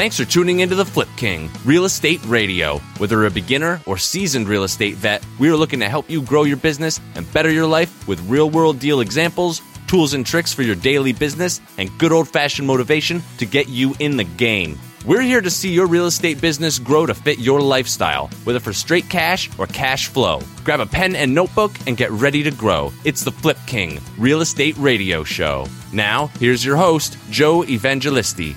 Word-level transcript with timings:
Thanks 0.00 0.16
for 0.16 0.24
tuning 0.24 0.60
into 0.60 0.74
the 0.74 0.86
Flip 0.86 1.10
King 1.18 1.50
Real 1.62 1.84
Estate 1.84 2.24
Radio. 2.24 2.78
Whether 2.96 3.26
a 3.26 3.30
beginner 3.30 3.82
or 3.84 3.98
seasoned 3.98 4.48
real 4.48 4.64
estate 4.64 4.94
vet, 4.94 5.22
we 5.38 5.50
are 5.50 5.56
looking 5.56 5.80
to 5.80 5.90
help 5.90 6.08
you 6.08 6.22
grow 6.22 6.44
your 6.44 6.56
business 6.56 6.98
and 7.16 7.30
better 7.34 7.50
your 7.50 7.66
life 7.66 8.08
with 8.08 8.26
real 8.26 8.48
world 8.48 8.78
deal 8.78 9.00
examples, 9.00 9.60
tools 9.88 10.14
and 10.14 10.24
tricks 10.24 10.54
for 10.54 10.62
your 10.62 10.74
daily 10.74 11.12
business, 11.12 11.60
and 11.76 11.90
good 11.98 12.12
old 12.12 12.28
fashioned 12.28 12.66
motivation 12.66 13.22
to 13.36 13.44
get 13.44 13.68
you 13.68 13.94
in 13.98 14.16
the 14.16 14.24
game. 14.24 14.78
We're 15.04 15.20
here 15.20 15.42
to 15.42 15.50
see 15.50 15.70
your 15.70 15.86
real 15.86 16.06
estate 16.06 16.40
business 16.40 16.78
grow 16.78 17.04
to 17.04 17.12
fit 17.12 17.38
your 17.38 17.60
lifestyle, 17.60 18.28
whether 18.44 18.60
for 18.60 18.72
straight 18.72 19.10
cash 19.10 19.50
or 19.58 19.66
cash 19.66 20.08
flow. 20.08 20.40
Grab 20.64 20.80
a 20.80 20.86
pen 20.86 21.14
and 21.14 21.34
notebook 21.34 21.72
and 21.86 21.98
get 21.98 22.10
ready 22.10 22.42
to 22.42 22.50
grow. 22.50 22.90
It's 23.04 23.22
the 23.22 23.32
Flip 23.32 23.58
King 23.66 24.00
Real 24.16 24.40
Estate 24.40 24.78
Radio 24.78 25.24
Show. 25.24 25.66
Now, 25.92 26.28
here's 26.38 26.64
your 26.64 26.76
host, 26.76 27.18
Joe 27.30 27.64
Evangelisti. 27.64 28.56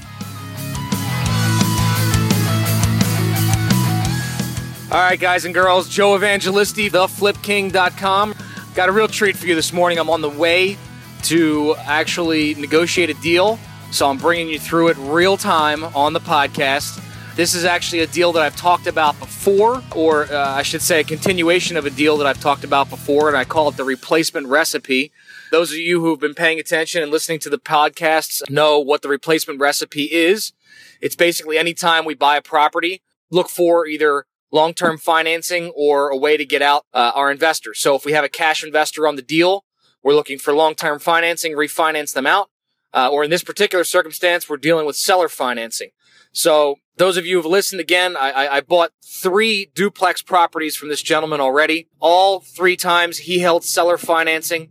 All 4.93 4.99
right, 4.99 5.19
guys 5.19 5.43
and 5.43 5.55
girls, 5.55 5.89
Joe 5.89 6.15
Evangelisti, 6.19 6.87
theflipking.com. 6.91 8.35
Got 8.75 8.89
a 8.89 8.91
real 8.91 9.07
treat 9.07 9.35
for 9.35 9.47
you 9.47 9.55
this 9.55 9.73
morning. 9.73 9.97
I'm 9.97 10.07
on 10.07 10.21
the 10.21 10.29
way 10.29 10.77
to 11.23 11.75
actually 11.79 12.53
negotiate 12.53 13.09
a 13.09 13.15
deal, 13.15 13.57
so 13.89 14.07
I'm 14.07 14.19
bringing 14.19 14.49
you 14.49 14.59
through 14.59 14.89
it 14.89 14.97
real 14.97 15.35
time 15.35 15.83
on 15.83 16.13
the 16.13 16.19
podcast. 16.19 17.03
This 17.35 17.55
is 17.55 17.65
actually 17.65 18.01
a 18.01 18.07
deal 18.07 18.33
that 18.33 18.43
I've 18.43 18.55
talked 18.55 18.85
about 18.85 19.17
before, 19.17 19.81
or 19.95 20.31
uh, 20.31 20.49
I 20.49 20.61
should 20.61 20.83
say, 20.83 20.99
a 20.99 21.03
continuation 21.03 21.75
of 21.75 21.87
a 21.87 21.89
deal 21.89 22.15
that 22.17 22.27
I've 22.27 22.39
talked 22.39 22.63
about 22.63 22.91
before, 22.91 23.29
and 23.29 23.35
I 23.35 23.45
call 23.45 23.69
it 23.69 23.77
the 23.77 23.83
replacement 23.83 24.45
recipe. 24.45 25.11
Those 25.49 25.71
of 25.71 25.77
you 25.77 26.01
who 26.01 26.11
have 26.11 26.19
been 26.19 26.35
paying 26.35 26.59
attention 26.59 27.01
and 27.01 27.11
listening 27.11 27.39
to 27.39 27.49
the 27.49 27.57
podcasts 27.57 28.47
know 28.47 28.79
what 28.79 29.01
the 29.01 29.09
replacement 29.09 29.59
recipe 29.59 30.03
is. 30.03 30.53
It's 31.01 31.15
basically 31.15 31.57
anytime 31.57 32.05
we 32.05 32.13
buy 32.13 32.37
a 32.37 32.43
property, 32.43 33.01
look 33.31 33.49
for 33.49 33.87
either 33.87 34.27
long 34.53 34.73
term 34.73 34.97
financing 34.97 35.73
or 35.75 36.09
a 36.09 36.17
way 36.17 36.37
to 36.37 36.45
get 36.45 36.61
out 36.61 36.85
uh, 36.93 37.11
our 37.13 37.29
investors. 37.29 37.79
So 37.79 37.95
if 37.95 38.05
we 38.05 38.13
have 38.13 38.23
a 38.23 38.29
cash 38.29 38.63
investor 38.63 39.05
on 39.05 39.17
the 39.17 39.21
deal, 39.21 39.65
we're 40.01 40.13
looking 40.13 40.37
for 40.37 40.53
long 40.53 40.75
term 40.75 40.99
financing, 40.99 41.53
refinance 41.53 42.13
them 42.13 42.27
out. 42.27 42.49
Uh, 42.93 43.09
or 43.11 43.23
in 43.23 43.31
this 43.31 43.43
particular 43.43 43.83
circumstance, 43.83 44.47
we're 44.47 44.57
dealing 44.57 44.85
with 44.85 44.95
seller 44.95 45.27
financing. 45.27 45.89
So 46.31 46.75
those 46.97 47.17
of 47.17 47.25
you 47.25 47.37
who've 47.37 47.45
listened 47.45 47.81
again, 47.81 48.15
I, 48.15 48.29
I, 48.29 48.57
I 48.57 48.61
bought 48.61 48.91
three 49.03 49.71
duplex 49.73 50.21
properties 50.21 50.75
from 50.75 50.89
this 50.89 51.01
gentleman 51.01 51.41
already. 51.41 51.87
All 51.99 52.39
three 52.39 52.75
times 52.75 53.19
he 53.19 53.39
held 53.39 53.63
seller 53.63 53.97
financing. 53.97 54.69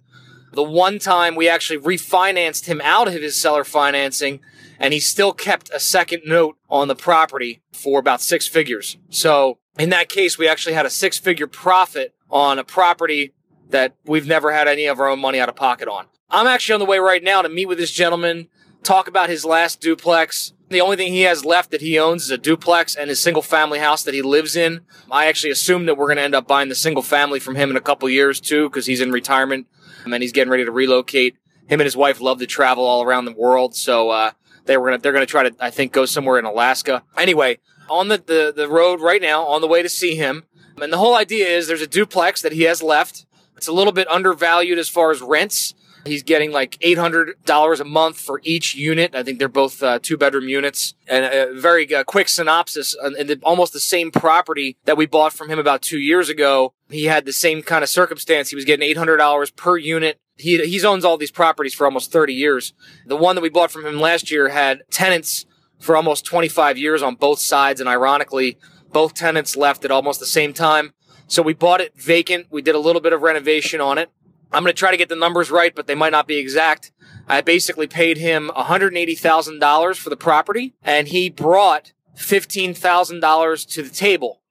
The 0.52 0.62
one 0.62 1.00
time 1.00 1.34
we 1.34 1.48
actually 1.48 1.80
refinanced 1.80 2.66
him 2.66 2.80
out 2.84 3.08
of 3.08 3.14
his 3.14 3.40
seller 3.40 3.64
financing 3.64 4.38
and 4.78 4.92
he 4.92 5.00
still 5.00 5.32
kept 5.32 5.70
a 5.72 5.80
second 5.80 6.22
note 6.26 6.56
on 6.68 6.88
the 6.88 6.94
property 6.94 7.62
for 7.72 7.98
about 7.98 8.20
six 8.20 8.46
figures. 8.46 8.98
So 9.10 9.58
in 9.78 9.90
that 9.90 10.08
case, 10.08 10.38
we 10.38 10.48
actually 10.48 10.74
had 10.74 10.86
a 10.86 10.90
six 10.90 11.18
figure 11.18 11.46
profit 11.46 12.14
on 12.30 12.58
a 12.58 12.64
property 12.64 13.32
that 13.70 13.94
we've 14.04 14.26
never 14.26 14.52
had 14.52 14.68
any 14.68 14.86
of 14.86 15.00
our 15.00 15.08
own 15.08 15.20
money 15.20 15.40
out 15.40 15.48
of 15.48 15.56
pocket 15.56 15.88
on. 15.88 16.06
I'm 16.30 16.46
actually 16.46 16.74
on 16.74 16.80
the 16.80 16.86
way 16.86 16.98
right 16.98 17.22
now 17.22 17.42
to 17.42 17.48
meet 17.48 17.66
with 17.66 17.78
this 17.78 17.90
gentleman, 17.90 18.48
talk 18.82 19.08
about 19.08 19.28
his 19.28 19.44
last 19.44 19.80
duplex. 19.80 20.52
The 20.68 20.80
only 20.80 20.96
thing 20.96 21.12
he 21.12 21.22
has 21.22 21.44
left 21.44 21.70
that 21.70 21.82
he 21.82 21.98
owns 21.98 22.24
is 22.24 22.30
a 22.30 22.38
duplex 22.38 22.94
and 22.94 23.10
his 23.10 23.20
single 23.20 23.42
family 23.42 23.78
house 23.78 24.02
that 24.04 24.14
he 24.14 24.22
lives 24.22 24.56
in. 24.56 24.80
I 25.10 25.26
actually 25.26 25.50
assume 25.50 25.86
that 25.86 25.96
we're 25.96 26.06
going 26.06 26.16
to 26.16 26.22
end 26.22 26.34
up 26.34 26.46
buying 26.46 26.70
the 26.70 26.74
single 26.74 27.02
family 27.02 27.40
from 27.40 27.56
him 27.56 27.70
in 27.70 27.76
a 27.76 27.80
couple 27.82 28.08
years 28.08 28.40
too, 28.40 28.68
because 28.68 28.86
he's 28.86 29.00
in 29.00 29.12
retirement 29.12 29.66
and 30.04 30.22
he's 30.22 30.32
getting 30.32 30.50
ready 30.50 30.64
to 30.64 30.70
relocate. 30.70 31.36
Him 31.66 31.80
and 31.80 31.84
his 31.86 31.96
wife 31.96 32.20
love 32.20 32.38
to 32.40 32.46
travel 32.46 32.84
all 32.84 33.02
around 33.02 33.26
the 33.26 33.32
world, 33.32 33.74
so 33.74 34.10
uh, 34.10 34.32
they 34.64 34.76
were 34.76 34.90
gonna 34.90 34.98
they're 34.98 35.12
gonna 35.12 35.26
try 35.26 35.48
to 35.48 35.54
I 35.60 35.70
think 35.70 35.92
go 35.92 36.06
somewhere 36.06 36.38
in 36.38 36.44
Alaska. 36.44 37.02
Anyway, 37.16 37.58
on 37.88 38.08
the, 38.08 38.18
the, 38.18 38.52
the 38.54 38.68
road 38.68 39.00
right 39.00 39.22
now, 39.22 39.44
on 39.44 39.60
the 39.60 39.68
way 39.68 39.82
to 39.82 39.88
see 39.88 40.14
him. 40.14 40.44
And 40.80 40.92
the 40.92 40.98
whole 40.98 41.14
idea 41.14 41.46
is 41.46 41.66
there's 41.68 41.82
a 41.82 41.86
duplex 41.86 42.42
that 42.42 42.52
he 42.52 42.62
has 42.62 42.82
left. 42.82 43.26
It's 43.56 43.68
a 43.68 43.72
little 43.72 43.92
bit 43.92 44.10
undervalued 44.10 44.78
as 44.78 44.88
far 44.88 45.10
as 45.10 45.20
rents. 45.20 45.74
He's 46.04 46.24
getting 46.24 46.50
like 46.50 46.78
$800 46.80 47.80
a 47.80 47.84
month 47.84 48.18
for 48.18 48.40
each 48.42 48.74
unit. 48.74 49.14
I 49.14 49.22
think 49.22 49.38
they're 49.38 49.48
both 49.48 49.82
uh, 49.82 50.00
two 50.02 50.16
bedroom 50.16 50.48
units. 50.48 50.94
And 51.06 51.24
a 51.24 51.60
very 51.60 51.92
uh, 51.94 52.02
quick 52.02 52.28
synopsis 52.28 52.96
and 53.00 53.14
the, 53.28 53.38
almost 53.44 53.72
the 53.72 53.78
same 53.78 54.10
property 54.10 54.76
that 54.84 54.96
we 54.96 55.06
bought 55.06 55.32
from 55.32 55.48
him 55.48 55.60
about 55.60 55.82
two 55.82 56.00
years 56.00 56.28
ago. 56.28 56.74
He 56.92 57.04
had 57.04 57.24
the 57.24 57.32
same 57.32 57.62
kind 57.62 57.82
of 57.82 57.88
circumstance. 57.88 58.50
He 58.50 58.56
was 58.56 58.64
getting 58.64 58.88
$800 58.94 59.56
per 59.56 59.76
unit. 59.76 60.20
He, 60.36 60.64
he's 60.66 60.84
owns 60.84 61.04
all 61.04 61.16
these 61.16 61.30
properties 61.30 61.74
for 61.74 61.84
almost 61.84 62.12
30 62.12 62.34
years. 62.34 62.72
The 63.06 63.16
one 63.16 63.34
that 63.34 63.42
we 63.42 63.48
bought 63.48 63.70
from 63.70 63.86
him 63.86 64.00
last 64.00 64.30
year 64.30 64.50
had 64.50 64.82
tenants 64.90 65.46
for 65.78 65.96
almost 65.96 66.24
25 66.24 66.78
years 66.78 67.02
on 67.02 67.14
both 67.14 67.38
sides. 67.38 67.80
And 67.80 67.88
ironically, 67.88 68.58
both 68.92 69.14
tenants 69.14 69.56
left 69.56 69.84
at 69.84 69.90
almost 69.90 70.20
the 70.20 70.26
same 70.26 70.52
time. 70.52 70.92
So 71.26 71.42
we 71.42 71.54
bought 71.54 71.80
it 71.80 71.98
vacant. 71.98 72.48
We 72.50 72.62
did 72.62 72.74
a 72.74 72.80
little 72.80 73.00
bit 73.00 73.12
of 73.12 73.22
renovation 73.22 73.80
on 73.80 73.98
it. 73.98 74.10
I'm 74.52 74.62
going 74.62 74.74
to 74.74 74.78
try 74.78 74.90
to 74.90 74.98
get 74.98 75.08
the 75.08 75.16
numbers 75.16 75.50
right, 75.50 75.74
but 75.74 75.86
they 75.86 75.94
might 75.94 76.12
not 76.12 76.26
be 76.26 76.36
exact. 76.36 76.92
I 77.26 77.40
basically 77.40 77.86
paid 77.86 78.18
him 78.18 78.50
$180,000 78.54 79.96
for 79.96 80.10
the 80.10 80.16
property 80.16 80.74
and 80.82 81.08
he 81.08 81.30
brought 81.30 81.92
$15,000 82.16 83.68
to 83.70 83.82
the 83.82 83.88
table. 83.88 84.41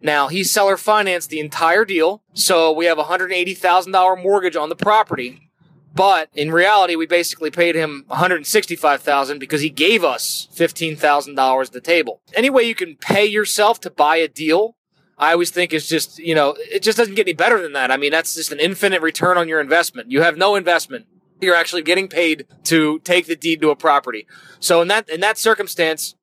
Now 0.00 0.28
he 0.28 0.44
seller 0.44 0.76
financed 0.76 1.30
the 1.30 1.40
entire 1.40 1.84
deal. 1.84 2.22
So 2.34 2.72
we 2.72 2.86
have 2.86 2.98
a 2.98 3.04
$180,000 3.04 4.22
mortgage 4.22 4.56
on 4.56 4.68
the 4.68 4.76
property. 4.76 5.50
But 5.94 6.28
in 6.34 6.52
reality, 6.52 6.94
we 6.94 7.06
basically 7.06 7.50
paid 7.50 7.74
him 7.74 8.04
165,000 8.06 9.38
because 9.38 9.62
he 9.62 9.70
gave 9.70 10.04
us 10.04 10.48
$15,000 10.54 11.66
at 11.66 11.72
the 11.72 11.80
table. 11.80 12.20
Any 12.34 12.50
way 12.50 12.62
you 12.62 12.74
can 12.74 12.94
pay 12.94 13.26
yourself 13.26 13.80
to 13.80 13.90
buy 13.90 14.16
a 14.16 14.28
deal, 14.28 14.76
I 15.16 15.32
always 15.32 15.50
think 15.50 15.72
is 15.72 15.88
just, 15.88 16.18
you 16.18 16.34
know, 16.34 16.54
it 16.58 16.82
just 16.82 16.98
doesn't 16.98 17.14
get 17.14 17.26
any 17.26 17.34
better 17.34 17.60
than 17.60 17.72
that. 17.72 17.90
I 17.90 17.96
mean, 17.96 18.12
that's 18.12 18.34
just 18.34 18.52
an 18.52 18.60
infinite 18.60 19.02
return 19.02 19.36
on 19.36 19.48
your 19.48 19.60
investment. 19.60 20.12
You 20.12 20.22
have 20.22 20.36
no 20.36 20.54
investment. 20.54 21.06
You're 21.40 21.56
actually 21.56 21.82
getting 21.82 22.06
paid 22.06 22.46
to 22.64 23.00
take 23.00 23.26
the 23.26 23.34
deed 23.34 23.60
to 23.62 23.70
a 23.70 23.76
property. 23.76 24.26
So 24.60 24.80
in 24.80 24.88
that, 24.88 25.08
in 25.08 25.20
that 25.20 25.38
circumstance, 25.38 26.14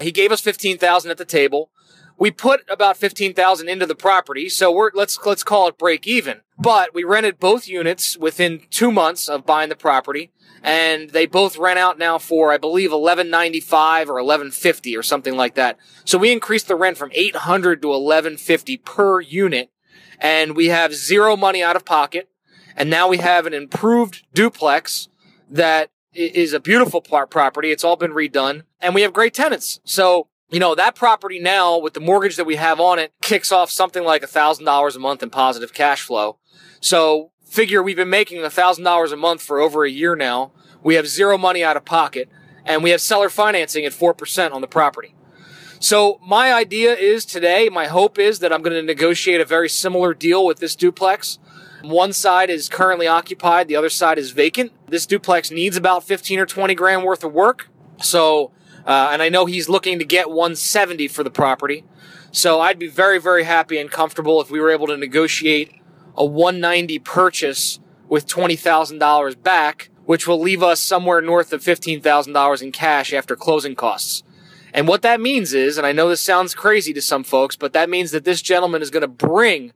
he 0.00 0.10
gave 0.10 0.32
us 0.32 0.40
15,000 0.40 1.10
at 1.10 1.18
the 1.18 1.24
table. 1.24 1.70
We 2.22 2.30
put 2.30 2.60
about 2.70 2.98
15,000 2.98 3.68
into 3.68 3.84
the 3.84 3.96
property. 3.96 4.48
So 4.48 4.70
we're, 4.70 4.92
let's, 4.94 5.18
let's 5.26 5.42
call 5.42 5.66
it 5.66 5.76
break 5.76 6.06
even. 6.06 6.42
But 6.56 6.94
we 6.94 7.02
rented 7.02 7.40
both 7.40 7.66
units 7.66 8.16
within 8.16 8.60
two 8.70 8.92
months 8.92 9.28
of 9.28 9.44
buying 9.44 9.70
the 9.70 9.74
property. 9.74 10.30
And 10.62 11.10
they 11.10 11.26
both 11.26 11.58
rent 11.58 11.80
out 11.80 11.98
now 11.98 12.18
for, 12.18 12.52
I 12.52 12.58
believe, 12.58 12.92
1195 12.92 14.08
or 14.08 14.22
1150 14.22 14.96
or 14.96 15.02
something 15.02 15.36
like 15.36 15.56
that. 15.56 15.78
So 16.04 16.16
we 16.16 16.30
increased 16.30 16.68
the 16.68 16.76
rent 16.76 16.96
from 16.96 17.10
800 17.12 17.82
to 17.82 17.88
1150 17.88 18.76
per 18.76 19.20
unit. 19.20 19.72
And 20.20 20.54
we 20.54 20.68
have 20.68 20.94
zero 20.94 21.36
money 21.36 21.60
out 21.60 21.74
of 21.74 21.84
pocket. 21.84 22.28
And 22.76 22.88
now 22.88 23.08
we 23.08 23.16
have 23.16 23.46
an 23.46 23.52
improved 23.52 24.22
duplex 24.32 25.08
that 25.50 25.90
is 26.14 26.52
a 26.52 26.60
beautiful 26.60 27.00
property. 27.00 27.72
It's 27.72 27.82
all 27.82 27.96
been 27.96 28.12
redone 28.12 28.62
and 28.80 28.94
we 28.94 29.02
have 29.02 29.12
great 29.12 29.34
tenants. 29.34 29.80
So 29.82 30.28
you 30.52 30.60
know, 30.60 30.74
that 30.74 30.94
property 30.94 31.38
now 31.40 31.78
with 31.78 31.94
the 31.94 32.00
mortgage 32.00 32.36
that 32.36 32.44
we 32.44 32.56
have 32.56 32.78
on 32.78 32.98
it 32.98 33.12
kicks 33.22 33.50
off 33.50 33.70
something 33.70 34.04
like 34.04 34.22
a 34.22 34.26
thousand 34.26 34.66
dollars 34.66 34.94
a 34.94 34.98
month 35.00 35.22
in 35.22 35.30
positive 35.30 35.72
cash 35.72 36.02
flow. 36.02 36.36
So 36.78 37.30
figure 37.46 37.82
we've 37.82 37.96
been 37.96 38.10
making 38.10 38.44
a 38.44 38.50
thousand 38.50 38.84
dollars 38.84 39.12
a 39.12 39.16
month 39.16 39.40
for 39.40 39.60
over 39.60 39.84
a 39.84 39.90
year 39.90 40.14
now. 40.14 40.52
We 40.82 40.96
have 40.96 41.08
zero 41.08 41.38
money 41.38 41.64
out 41.64 41.78
of 41.78 41.86
pocket 41.86 42.28
and 42.66 42.82
we 42.82 42.90
have 42.90 43.00
seller 43.00 43.30
financing 43.30 43.86
at 43.86 43.92
4% 43.92 44.52
on 44.52 44.60
the 44.60 44.66
property. 44.66 45.14
So 45.80 46.20
my 46.24 46.52
idea 46.52 46.94
is 46.94 47.24
today, 47.24 47.70
my 47.70 47.86
hope 47.86 48.18
is 48.18 48.40
that 48.40 48.52
I'm 48.52 48.62
going 48.62 48.76
to 48.76 48.82
negotiate 48.82 49.40
a 49.40 49.46
very 49.46 49.70
similar 49.70 50.12
deal 50.12 50.44
with 50.44 50.58
this 50.58 50.76
duplex. 50.76 51.38
One 51.82 52.12
side 52.12 52.50
is 52.50 52.68
currently 52.68 53.06
occupied, 53.06 53.68
the 53.68 53.76
other 53.76 53.88
side 53.88 54.18
is 54.18 54.32
vacant. 54.32 54.72
This 54.86 55.06
duplex 55.06 55.50
needs 55.50 55.78
about 55.78 56.04
15 56.04 56.38
or 56.38 56.46
20 56.46 56.74
grand 56.74 57.04
worth 57.04 57.24
of 57.24 57.32
work. 57.32 57.68
So 58.00 58.52
uh, 58.86 59.10
and 59.12 59.22
I 59.22 59.28
know 59.28 59.46
he's 59.46 59.68
looking 59.68 59.98
to 59.98 60.04
get 60.04 60.28
170 60.28 61.08
for 61.08 61.22
the 61.22 61.30
property. 61.30 61.84
So 62.30 62.60
I'd 62.60 62.78
be 62.78 62.88
very, 62.88 63.20
very 63.20 63.44
happy 63.44 63.78
and 63.78 63.90
comfortable 63.90 64.40
if 64.40 64.50
we 64.50 64.60
were 64.60 64.70
able 64.70 64.86
to 64.88 64.96
negotiate 64.96 65.80
a 66.16 66.24
190 66.24 66.98
purchase 67.00 67.78
with 68.08 68.26
$20,000 68.26 69.42
back, 69.42 69.90
which 70.04 70.26
will 70.26 70.40
leave 70.40 70.62
us 70.62 70.80
somewhere 70.80 71.20
north 71.20 71.52
of 71.52 71.62
$15,000 71.62 72.62
in 72.62 72.72
cash 72.72 73.12
after 73.12 73.36
closing 73.36 73.74
costs. 73.74 74.22
And 74.74 74.88
what 74.88 75.02
that 75.02 75.20
means 75.20 75.52
is, 75.52 75.76
and 75.76 75.86
I 75.86 75.92
know 75.92 76.08
this 76.08 76.20
sounds 76.20 76.54
crazy 76.54 76.92
to 76.94 77.02
some 77.02 77.24
folks, 77.24 77.56
but 77.56 77.74
that 77.74 77.90
means 77.90 78.10
that 78.10 78.24
this 78.24 78.40
gentleman 78.40 78.82
is 78.82 78.90
going 78.90 79.02
to 79.02 79.08
bring 79.08 79.72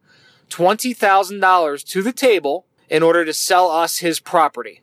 $20,000 0.48 1.84
to 1.84 2.02
the 2.02 2.12
table 2.12 2.66
in 2.88 3.02
order 3.02 3.24
to 3.24 3.32
sell 3.32 3.70
us 3.70 3.98
his 3.98 4.20
property. 4.20 4.80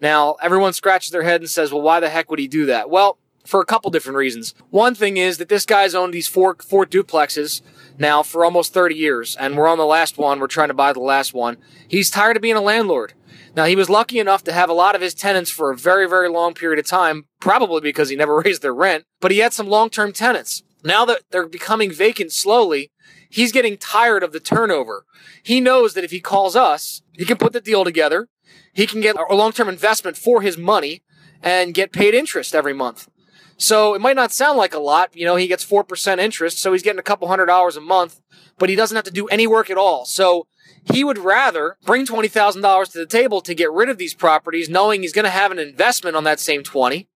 Now, 0.00 0.36
everyone 0.42 0.72
scratches 0.72 1.10
their 1.10 1.22
head 1.22 1.40
and 1.40 1.50
says, 1.50 1.72
well, 1.72 1.82
why 1.82 2.00
the 2.00 2.08
heck 2.08 2.30
would 2.30 2.38
he 2.38 2.48
do 2.48 2.66
that? 2.66 2.90
Well, 2.90 3.18
for 3.46 3.60
a 3.60 3.66
couple 3.66 3.90
different 3.90 4.16
reasons. 4.16 4.54
One 4.70 4.94
thing 4.94 5.16
is 5.16 5.38
that 5.38 5.48
this 5.48 5.66
guy's 5.66 5.94
owned 5.94 6.14
these 6.14 6.28
four 6.28 6.56
four 6.56 6.86
duplexes 6.86 7.62
now 7.98 8.22
for 8.22 8.44
almost 8.44 8.72
30 8.72 8.94
years, 8.94 9.36
and 9.36 9.56
we're 9.56 9.68
on 9.68 9.78
the 9.78 9.86
last 9.86 10.18
one. 10.18 10.40
We're 10.40 10.46
trying 10.46 10.68
to 10.68 10.74
buy 10.74 10.92
the 10.92 11.00
last 11.00 11.34
one. 11.34 11.58
He's 11.86 12.10
tired 12.10 12.36
of 12.36 12.42
being 12.42 12.56
a 12.56 12.60
landlord. 12.60 13.14
Now, 13.56 13.66
he 13.66 13.76
was 13.76 13.88
lucky 13.88 14.18
enough 14.18 14.42
to 14.44 14.52
have 14.52 14.68
a 14.68 14.74
lot 14.74 14.96
of 14.96 15.00
his 15.00 15.14
tenants 15.14 15.50
for 15.50 15.70
a 15.70 15.76
very, 15.76 16.08
very 16.08 16.28
long 16.28 16.54
period 16.54 16.80
of 16.80 16.86
time, 16.86 17.26
probably 17.40 17.80
because 17.80 18.08
he 18.08 18.16
never 18.16 18.36
raised 18.44 18.62
their 18.62 18.74
rent, 18.74 19.04
but 19.20 19.30
he 19.30 19.38
had 19.38 19.52
some 19.52 19.68
long 19.68 19.90
term 19.90 20.12
tenants. 20.12 20.62
Now 20.82 21.04
that 21.06 21.22
they're 21.30 21.46
becoming 21.46 21.92
vacant 21.92 22.32
slowly, 22.32 22.90
he's 23.30 23.52
getting 23.52 23.76
tired 23.76 24.22
of 24.22 24.32
the 24.32 24.40
turnover. 24.40 25.06
He 25.42 25.60
knows 25.60 25.94
that 25.94 26.04
if 26.04 26.10
he 26.10 26.20
calls 26.20 26.56
us, 26.56 27.02
he 27.12 27.24
can 27.24 27.38
put 27.38 27.52
the 27.52 27.60
deal 27.60 27.84
together. 27.84 28.28
He 28.72 28.86
can 28.86 29.00
get 29.00 29.16
a 29.16 29.34
long 29.34 29.52
term 29.52 29.68
investment 29.68 30.16
for 30.16 30.42
his 30.42 30.58
money 30.58 31.02
and 31.42 31.74
get 31.74 31.92
paid 31.92 32.14
interest 32.14 32.54
every 32.54 32.74
month. 32.74 33.08
So 33.56 33.94
it 33.94 34.00
might 34.00 34.16
not 34.16 34.32
sound 34.32 34.58
like 34.58 34.74
a 34.74 34.78
lot. 34.78 35.14
You 35.14 35.24
know, 35.24 35.36
he 35.36 35.46
gets 35.46 35.64
4% 35.64 36.18
interest, 36.18 36.58
so 36.58 36.72
he's 36.72 36.82
getting 36.82 36.98
a 36.98 37.02
couple 37.02 37.28
hundred 37.28 37.46
dollars 37.46 37.76
a 37.76 37.80
month, 37.80 38.20
but 38.58 38.68
he 38.68 38.76
doesn't 38.76 38.96
have 38.96 39.04
to 39.04 39.10
do 39.10 39.26
any 39.28 39.46
work 39.46 39.70
at 39.70 39.78
all. 39.78 40.04
So 40.04 40.46
he 40.92 41.04
would 41.04 41.18
rather 41.18 41.76
bring 41.84 42.06
$20,000 42.06 42.92
to 42.92 42.98
the 42.98 43.06
table 43.06 43.40
to 43.40 43.54
get 43.54 43.72
rid 43.72 43.88
of 43.88 43.98
these 43.98 44.14
properties, 44.14 44.68
knowing 44.68 45.02
he's 45.02 45.12
going 45.12 45.24
to 45.24 45.30
have 45.30 45.50
an 45.50 45.58
investment 45.58 46.16
on 46.16 46.24
that 46.24 46.40
same 46.40 46.62
20 46.62 47.08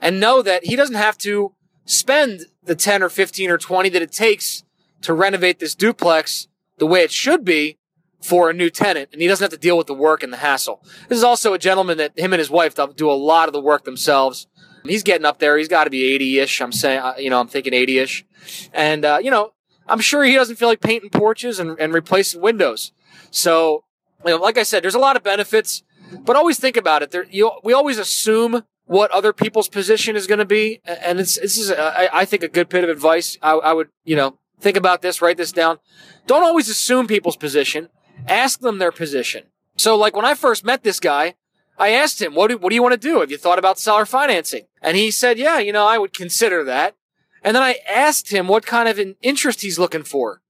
and 0.00 0.20
know 0.20 0.42
that 0.42 0.64
he 0.64 0.76
doesn't 0.76 0.96
have 0.96 1.18
to 1.18 1.52
spend 1.84 2.46
the 2.64 2.74
10 2.74 3.02
or 3.02 3.08
15 3.08 3.50
or 3.50 3.58
20 3.58 3.88
that 3.90 4.02
it 4.02 4.12
takes 4.12 4.64
to 5.02 5.12
renovate 5.12 5.58
this 5.58 5.74
duplex 5.74 6.48
the 6.78 6.86
way 6.86 7.02
it 7.02 7.12
should 7.12 7.44
be 7.44 7.78
for 8.22 8.48
a 8.48 8.54
new 8.54 8.70
tenant 8.70 9.10
and 9.12 9.20
he 9.20 9.28
doesn't 9.28 9.44
have 9.44 9.50
to 9.50 9.58
deal 9.58 9.76
with 9.76 9.86
the 9.86 9.94
work 9.94 10.22
and 10.22 10.32
the 10.32 10.38
hassle. 10.38 10.82
This 11.08 11.18
is 11.18 11.24
also 11.24 11.52
a 11.52 11.58
gentleman 11.58 11.98
that 11.98 12.18
him 12.18 12.32
and 12.32 12.40
his 12.40 12.50
wife 12.50 12.74
do 12.96 13.10
a 13.10 13.12
lot 13.12 13.48
of 13.48 13.52
the 13.52 13.60
work 13.60 13.84
themselves. 13.84 14.46
He's 14.84 15.02
getting 15.02 15.24
up 15.24 15.38
there. 15.38 15.56
He's 15.56 15.68
got 15.68 15.84
to 15.84 15.90
be 15.90 16.18
80-ish. 16.18 16.60
I'm 16.60 16.72
saying, 16.72 17.00
uh, 17.00 17.14
you 17.18 17.30
know, 17.30 17.40
I'm 17.40 17.48
thinking 17.48 17.72
80-ish. 17.72 18.24
And, 18.72 19.04
uh, 19.04 19.18
you 19.22 19.30
know, 19.30 19.52
I'm 19.88 20.00
sure 20.00 20.24
he 20.24 20.34
doesn't 20.34 20.56
feel 20.56 20.68
like 20.68 20.80
painting 20.80 21.10
porches 21.10 21.58
and, 21.58 21.78
and 21.78 21.92
replacing 21.92 22.40
windows. 22.40 22.92
So, 23.30 23.84
you 24.24 24.32
know, 24.32 24.36
like 24.36 24.58
I 24.58 24.62
said, 24.62 24.82
there's 24.82 24.94
a 24.94 25.00
lot 25.00 25.16
of 25.16 25.22
benefits, 25.22 25.82
but 26.20 26.36
always 26.36 26.58
think 26.58 26.76
about 26.76 27.02
it. 27.02 27.10
There, 27.10 27.26
you, 27.30 27.50
we 27.62 27.72
always 27.72 27.98
assume 27.98 28.64
what 28.86 29.10
other 29.10 29.32
people's 29.32 29.68
position 29.68 30.16
is 30.16 30.26
going 30.26 30.38
to 30.38 30.44
be. 30.44 30.80
And 30.84 31.18
it's, 31.18 31.38
this 31.38 31.56
is, 31.56 31.70
I 31.70 32.24
think, 32.24 32.42
a 32.42 32.48
good 32.48 32.68
bit 32.68 32.84
of 32.84 32.90
advice. 32.90 33.38
I, 33.42 33.52
I 33.52 33.72
would, 33.72 33.88
you 34.04 34.16
know, 34.16 34.38
think 34.60 34.76
about 34.76 35.02
this, 35.02 35.22
write 35.22 35.38
this 35.38 35.52
down. 35.52 35.78
Don't 36.26 36.42
always 36.42 36.68
assume 36.68 37.06
people's 37.06 37.36
position. 37.36 37.88
Ask 38.28 38.60
them 38.60 38.78
their 38.78 38.92
position. 38.92 39.44
So, 39.76 39.96
like 39.96 40.14
when 40.14 40.24
I 40.24 40.34
first 40.34 40.64
met 40.64 40.82
this 40.82 41.00
guy, 41.00 41.34
I 41.78 41.90
asked 41.90 42.22
him, 42.22 42.34
what 42.34 42.48
do, 42.48 42.58
what 42.58 42.70
do 42.70 42.74
you 42.74 42.82
want 42.82 42.92
to 42.92 43.08
do? 43.08 43.20
Have 43.20 43.30
you 43.30 43.38
thought 43.38 43.58
about 43.58 43.78
seller 43.78 44.06
financing? 44.06 44.66
And 44.80 44.96
he 44.96 45.10
said, 45.10 45.38
yeah, 45.38 45.58
you 45.58 45.72
know, 45.72 45.86
I 45.86 45.98
would 45.98 46.12
consider 46.12 46.62
that. 46.64 46.94
And 47.42 47.54
then 47.54 47.62
I 47.62 47.76
asked 47.88 48.30
him 48.30 48.48
what 48.48 48.64
kind 48.64 48.88
of 48.88 48.98
an 48.98 49.16
interest 49.22 49.62
he's 49.62 49.78
looking 49.78 50.04
for. 50.04 50.40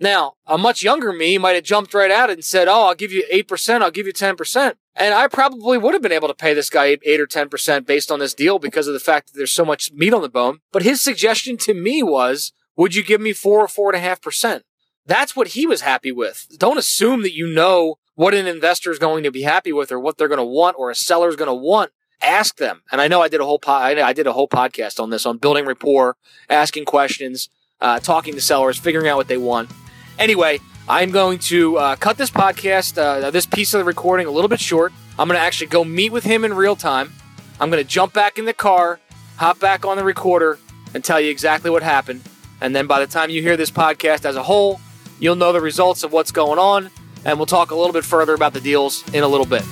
Now, 0.00 0.34
a 0.46 0.56
much 0.56 0.82
younger 0.82 1.12
me 1.12 1.38
might 1.38 1.56
have 1.56 1.64
jumped 1.64 1.92
right 1.92 2.10
out 2.10 2.30
and 2.30 2.44
said, 2.44 2.68
Oh, 2.68 2.86
I'll 2.86 2.94
give 2.94 3.10
you 3.10 3.24
8%, 3.32 3.82
I'll 3.82 3.90
give 3.90 4.06
you 4.06 4.12
10%. 4.12 4.74
And 4.94 5.14
I 5.14 5.26
probably 5.26 5.76
would 5.76 5.92
have 5.92 6.02
been 6.02 6.12
able 6.12 6.28
to 6.28 6.34
pay 6.34 6.54
this 6.54 6.70
guy 6.70 6.96
8 7.02 7.20
or 7.20 7.26
10% 7.26 7.84
based 7.84 8.10
on 8.10 8.20
this 8.20 8.34
deal 8.34 8.58
because 8.58 8.86
of 8.86 8.94
the 8.94 9.00
fact 9.00 9.28
that 9.28 9.36
there's 9.36 9.52
so 9.52 9.64
much 9.64 9.92
meat 9.92 10.14
on 10.14 10.22
the 10.22 10.28
bone. 10.28 10.60
But 10.72 10.82
his 10.82 11.02
suggestion 11.02 11.56
to 11.58 11.74
me 11.74 12.02
was, 12.02 12.52
Would 12.76 12.94
you 12.94 13.02
give 13.02 13.20
me 13.20 13.32
4 13.32 13.68
or 13.76 13.92
4.5%? 13.92 14.62
That's 15.04 15.34
what 15.34 15.48
he 15.48 15.66
was 15.66 15.80
happy 15.80 16.12
with. 16.12 16.46
Don't 16.58 16.78
assume 16.78 17.22
that 17.22 17.34
you 17.34 17.46
know 17.48 17.96
what 18.18 18.34
an 18.34 18.48
investor 18.48 18.90
is 18.90 18.98
going 18.98 19.22
to 19.22 19.30
be 19.30 19.42
happy 19.42 19.72
with 19.72 19.92
or 19.92 20.00
what 20.00 20.18
they're 20.18 20.26
going 20.26 20.38
to 20.38 20.44
want 20.44 20.74
or 20.76 20.90
a 20.90 20.94
seller 20.96 21.28
is 21.28 21.36
going 21.36 21.46
to 21.46 21.54
want. 21.54 21.92
Ask 22.20 22.56
them. 22.56 22.82
And 22.90 23.00
I 23.00 23.06
know 23.06 23.22
I 23.22 23.28
did 23.28 23.40
a 23.40 23.44
whole 23.44 23.60
po- 23.60 23.70
I 23.70 24.12
did 24.12 24.26
a 24.26 24.32
whole 24.32 24.48
podcast 24.48 24.98
on 24.98 25.10
this 25.10 25.24
on 25.24 25.38
building 25.38 25.64
rapport, 25.66 26.16
asking 26.50 26.86
questions, 26.86 27.48
uh, 27.80 28.00
talking 28.00 28.34
to 28.34 28.40
sellers, 28.40 28.76
figuring 28.76 29.06
out 29.06 29.18
what 29.18 29.28
they 29.28 29.36
want. 29.36 29.70
Anyway, 30.18 30.58
I'm 30.88 31.12
going 31.12 31.38
to 31.38 31.78
uh, 31.78 31.94
cut 31.94 32.18
this 32.18 32.28
podcast, 32.28 32.98
uh, 32.98 33.30
this 33.30 33.46
piece 33.46 33.72
of 33.72 33.78
the 33.78 33.84
recording, 33.84 34.26
a 34.26 34.32
little 34.32 34.48
bit 34.48 34.58
short. 34.58 34.92
I'm 35.16 35.28
going 35.28 35.38
to 35.38 35.46
actually 35.46 35.68
go 35.68 35.84
meet 35.84 36.10
with 36.10 36.24
him 36.24 36.44
in 36.44 36.54
real 36.54 36.74
time. 36.74 37.12
I'm 37.60 37.70
going 37.70 37.80
to 37.80 37.88
jump 37.88 38.14
back 38.14 38.36
in 38.36 38.46
the 38.46 38.52
car, 38.52 38.98
hop 39.36 39.60
back 39.60 39.86
on 39.86 39.96
the 39.96 40.02
recorder, 40.02 40.58
and 40.92 41.04
tell 41.04 41.20
you 41.20 41.30
exactly 41.30 41.70
what 41.70 41.84
happened. 41.84 42.22
And 42.60 42.74
then 42.74 42.88
by 42.88 42.98
the 42.98 43.06
time 43.06 43.30
you 43.30 43.42
hear 43.42 43.56
this 43.56 43.70
podcast 43.70 44.24
as 44.24 44.34
a 44.34 44.42
whole, 44.42 44.80
you'll 45.20 45.36
know 45.36 45.52
the 45.52 45.60
results 45.60 46.02
of 46.02 46.10
what's 46.10 46.32
going 46.32 46.58
on 46.58 46.90
and 47.24 47.38
we'll 47.38 47.46
talk 47.46 47.70
a 47.70 47.74
little 47.74 47.92
bit 47.92 48.04
further 48.04 48.34
about 48.34 48.52
the 48.52 48.60
deals 48.60 49.02
in 49.12 49.22
a 49.22 49.28
little 49.28 49.46
bit. 49.46 49.64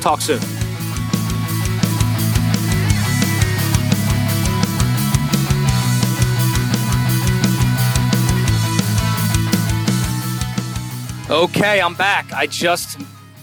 Talk 0.00 0.20
soon. 0.20 0.40
Okay, 11.30 11.78
I'm 11.78 11.94
back. 11.94 12.32
I 12.32 12.46
just 12.46 12.98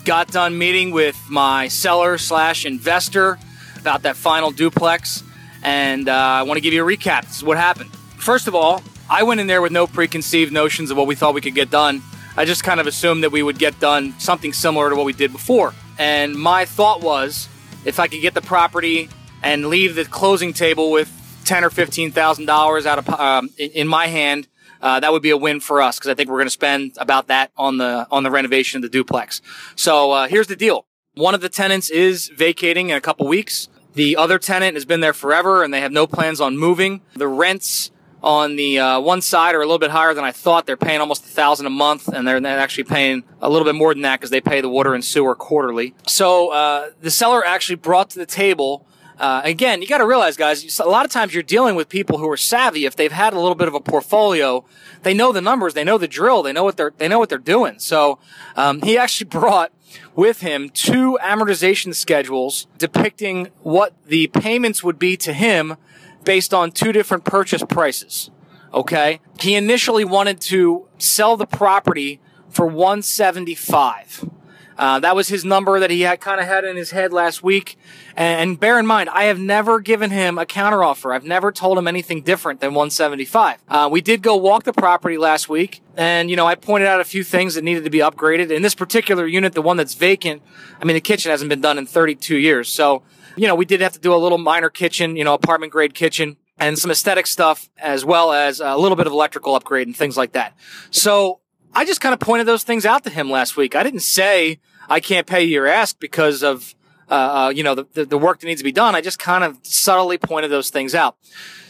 got 0.06 0.28
done 0.30 0.58
meeting 0.58 0.90
with 0.90 1.20
my 1.30 1.68
seller 1.68 2.18
slash 2.18 2.66
investor 2.66 3.38
about 3.80 4.02
that 4.04 4.16
final 4.16 4.50
duplex, 4.50 5.24
and 5.62 6.10
uh, 6.10 6.14
I 6.14 6.44
want 6.44 6.58
to 6.58 6.62
give 6.62 6.74
you 6.74 6.84
a 6.84 6.98
recap. 6.98 7.26
This 7.28 7.38
is 7.38 7.44
what 7.44 7.58
happened. 7.58 7.92
First 8.18 8.48
of 8.48 8.56
all, 8.56 8.82
I 9.08 9.22
went 9.22 9.40
in 9.40 9.46
there 9.46 9.62
with 9.62 9.72
no 9.72 9.86
preconceived 9.86 10.52
notions 10.52 10.90
of 10.90 10.98
what 10.98 11.06
we 11.06 11.14
thought 11.14 11.36
we 11.36 11.42
could 11.42 11.54
get 11.54 11.70
done 11.70 12.02
I 12.38 12.46
just 12.46 12.64
kind 12.64 12.80
of 12.80 12.88
assumed 12.88 13.24
that 13.24 13.32
we 13.32 13.42
would 13.42 13.58
get 13.58 13.80
done 13.80 14.14
something 14.20 14.52
similar 14.52 14.90
to 14.90 14.96
what 14.96 15.06
we 15.06 15.14
did 15.14 15.32
before. 15.32 15.74
And 15.98 16.36
my 16.36 16.66
thought 16.66 17.02
was 17.02 17.48
if 17.86 18.00
I 18.00 18.08
could 18.08 18.22
get 18.22 18.34
the 18.34 18.42
property 18.42 19.10
and 19.42 19.68
leave 19.68 19.96
the 19.96 20.06
closing 20.06 20.52
table 20.54 20.92
with 20.92 21.12
ten 21.46 21.64
or 21.64 21.70
fifteen 21.70 22.12
thousand 22.12 22.46
dollars 22.46 22.86
out 22.86 23.00
of 23.00 23.10
um, 23.10 23.50
in 23.58 23.88
my 23.88 24.08
hand, 24.08 24.48
uh, 24.82 25.00
that 25.00 25.12
would 25.12 25.22
be 25.22 25.30
a 25.30 25.38
win 25.38 25.60
for 25.60 25.82
us 25.82 25.98
because 25.98 26.10
I 26.10 26.14
think 26.14 26.30
we're 26.30 26.38
going 26.38 26.48
to 26.48 26.52
spend 26.52 26.94
about 26.98 27.28
that 27.28 27.52
on 27.56 27.78
the 27.78 28.08
on 28.12 28.24
the 28.24 28.32
renovation 28.32 28.80
of 28.80 28.82
the 28.82 28.90
duplex. 28.90 29.42
So 29.76 30.12
uh, 30.12 30.28
here's 30.28 30.48
the 30.48 30.56
deal: 30.56 30.86
one 31.14 31.36
of 31.36 31.42
the 31.42 31.50
tenants 31.50 31.90
is 31.90 32.28
vacating 32.28 32.90
in 32.90 32.98
a 32.98 33.02
couple 33.02 33.28
weeks. 33.28 33.70
The 33.94 34.18
other 34.18 34.40
tenant 34.40 34.76
has 34.76 34.84
been 34.84 35.00
there 35.00 35.14
forever, 35.14 35.64
and 35.64 35.74
they 35.74 35.80
have 35.80 35.92
no 35.92 36.06
plans 36.06 36.42
on 36.42 36.58
moving. 36.58 37.02
The 37.16 37.30
rents 37.30 37.92
on 38.26 38.56
the 38.56 38.80
uh, 38.80 39.00
one 39.00 39.22
side 39.22 39.54
are 39.54 39.62
a 39.62 39.66
little 39.66 39.80
bit 39.80 39.92
higher 39.92 40.14
than 40.16 40.24
I 40.24 40.32
thought. 40.32 40.66
They're 40.66 40.76
paying 40.76 41.00
almost 41.00 41.24
a 41.24 41.28
thousand 41.28 41.68
a 41.68 41.70
month, 41.70 42.08
and 42.08 42.28
they're, 42.28 42.44
actually 42.46 42.86
paying 42.86 43.24
a 43.40 43.50
little 43.50 43.66
bit 43.66 43.76
more 43.76 43.94
than 43.94 44.02
that 44.02 44.20
because 44.20 44.32
they 44.32 44.42
pay 44.42 44.62
the 44.62 44.70
water 44.70 44.96
and 44.96 45.06
sewer 45.06 45.36
quarterly. 45.36 45.94
So 46.08 46.52
uh, 46.52 46.90
the 47.02 47.12
seller 47.12 47.46
actually 47.46 47.76
brought 47.76 48.10
to 48.12 48.20
the 48.20 48.26
table. 48.26 48.88
Uh, 49.20 49.42
again, 49.44 49.82
you 49.82 49.88
got 49.88 50.00
to 50.00 50.06
realize, 50.06 50.36
guys, 50.36 50.80
a 50.80 50.86
lot 50.86 51.06
of 51.06 51.12
times 51.12 51.34
you're 51.34 51.44
dealing 51.44 51.76
with 51.76 51.88
people 51.88 52.18
who 52.18 52.30
are 52.30 52.38
savvy. 52.38 52.86
If 52.86 52.96
they've 52.96 53.12
had 53.12 53.34
a 53.34 53.40
little 53.40 53.56
bit 53.56 53.68
of 53.68 53.76
a 53.76 53.80
portfolio, 53.80 54.66
they 55.04 55.14
know 55.14 55.32
the 55.32 55.42
numbers, 55.42 55.76
they 55.76 55.84
know 55.84 55.98
the 55.98 56.08
drill, 56.08 56.42
they 56.42 56.52
know 56.52 56.64
what 56.64 56.78
they're 56.78 56.94
they 56.98 57.08
know 57.08 57.20
what 57.20 57.30
they're 57.30 57.38
doing. 57.38 57.78
So 57.78 58.20
um, 58.56 58.82
he 58.82 58.98
actually 58.98 59.30
brought 59.30 59.72
with 60.16 60.42
him 60.42 60.70
two 60.70 61.18
amortization 61.22 61.94
schedules 61.94 62.68
depicting 62.78 63.50
what 63.62 63.94
the 64.06 64.28
payments 64.28 64.84
would 64.84 64.98
be 64.98 65.16
to 65.18 65.32
him 65.32 65.78
based 66.26 66.54
on 66.54 66.72
two 66.72 66.92
different 66.92 67.24
purchase 67.24 67.64
prices. 67.64 68.30
Okay. 68.74 69.22
He 69.40 69.56
initially 69.56 70.04
wanted 70.04 70.42
to 70.42 70.88
sell 70.98 71.38
the 71.38 71.48
property 71.48 72.20
for 72.50 72.66
175. 72.66 74.30
Uh, 74.78 75.00
that 75.00 75.16
was 75.16 75.30
his 75.30 75.46
number 75.46 75.80
that 75.80 75.90
he 75.90 76.02
had 76.02 76.20
kind 76.20 76.42
of 76.42 76.48
had 76.48 76.66
in 76.66 76.76
his 76.76 76.92
head 76.92 77.14
last 77.14 77.42
week. 77.42 77.78
And 78.16 78.60
bear 78.60 78.78
in 78.78 78.86
mind, 78.86 79.10
I 79.10 79.26
have 79.26 79.40
never 79.40 79.80
given 79.80 80.12
him 80.12 80.38
a 80.38 80.46
counteroffer. 80.46 81.14
I've 81.14 81.24
never 81.24 81.52
told 81.52 81.78
him 81.78 81.88
anything 81.88 82.22
different 82.22 82.60
than 82.60 82.74
175. 82.74 83.64
Uh, 83.68 83.90
we 83.92 84.02
did 84.02 84.22
go 84.22 84.36
walk 84.36 84.64
the 84.64 84.74
property 84.74 85.18
last 85.18 85.48
week, 85.48 85.82
and 85.96 86.30
you 86.30 86.36
know 86.36 86.46
I 86.46 86.56
pointed 86.56 86.88
out 86.88 87.00
a 87.00 87.06
few 87.06 87.24
things 87.24 87.56
that 87.56 87.64
needed 87.64 87.84
to 87.86 87.90
be 87.90 88.00
upgraded. 88.00 88.52
In 88.52 88.62
this 88.62 88.76
particular 88.76 89.26
unit, 89.26 89.54
the 89.54 89.62
one 89.62 89.78
that's 89.78 89.94
vacant, 89.94 90.42
I 90.82 90.86
mean 90.86 90.96
the 90.96 91.02
kitchen 91.02 91.32
hasn't 91.32 91.50
been 91.50 91.62
done 91.62 91.78
in 91.78 91.86
32 91.86 92.38
years, 92.38 92.68
so 92.68 93.04
you 93.36 93.48
know, 93.48 93.56
we 93.56 93.66
did 93.66 93.82
have 93.82 93.94
to 93.94 94.00
do 94.00 94.14
a 94.14 94.18
little 94.18 94.38
minor 94.38 94.70
kitchen, 94.70 95.16
you 95.16 95.24
know, 95.24 95.34
apartment 95.34 95.72
grade 95.72 95.94
kitchen 95.94 96.38
and 96.58 96.80
some 96.80 96.92
aesthetic 96.92 97.28
stuff 97.28 97.70
as 97.78 98.06
well 98.06 98.32
as 98.32 98.60
a 98.60 98.78
little 98.78 98.96
bit 98.96 99.08
of 99.08 99.14
electrical 99.14 99.56
upgrade 99.56 99.88
and 99.88 99.96
things 99.96 100.18
like 100.18 100.34
that. 100.34 100.56
So 100.92 101.42
I 101.74 101.86
just 101.86 102.02
kind 102.02 102.14
of 102.14 102.20
pointed 102.20 102.48
those 102.48 102.64
things 102.64 102.86
out 102.86 103.04
to 103.04 103.10
him 103.10 103.30
last 103.30 103.58
week. 103.58 103.76
I 103.76 103.84
didn't 103.84 104.02
say 104.02 104.60
I 104.90 105.00
can't 105.00 105.28
pay 105.28 105.44
your 105.44 105.68
ask 105.68 106.00
because 106.00 106.44
of, 106.44 106.76
uh, 107.10 107.14
uh, 107.14 107.50
you 107.50 107.64
know, 107.64 107.76
the, 107.76 108.06
the 108.06 108.18
work 108.18 108.40
that 108.40 108.48
needs 108.48 108.62
to 108.62 108.66
be 108.66 108.72
done. 108.72 108.96
I 108.96 109.02
just 109.02 109.20
kind 109.20 109.44
of 109.44 109.60
subtly 109.64 110.18
pointed 110.18 110.50
those 110.50 110.70
things 110.70 110.96
out. 110.96 111.18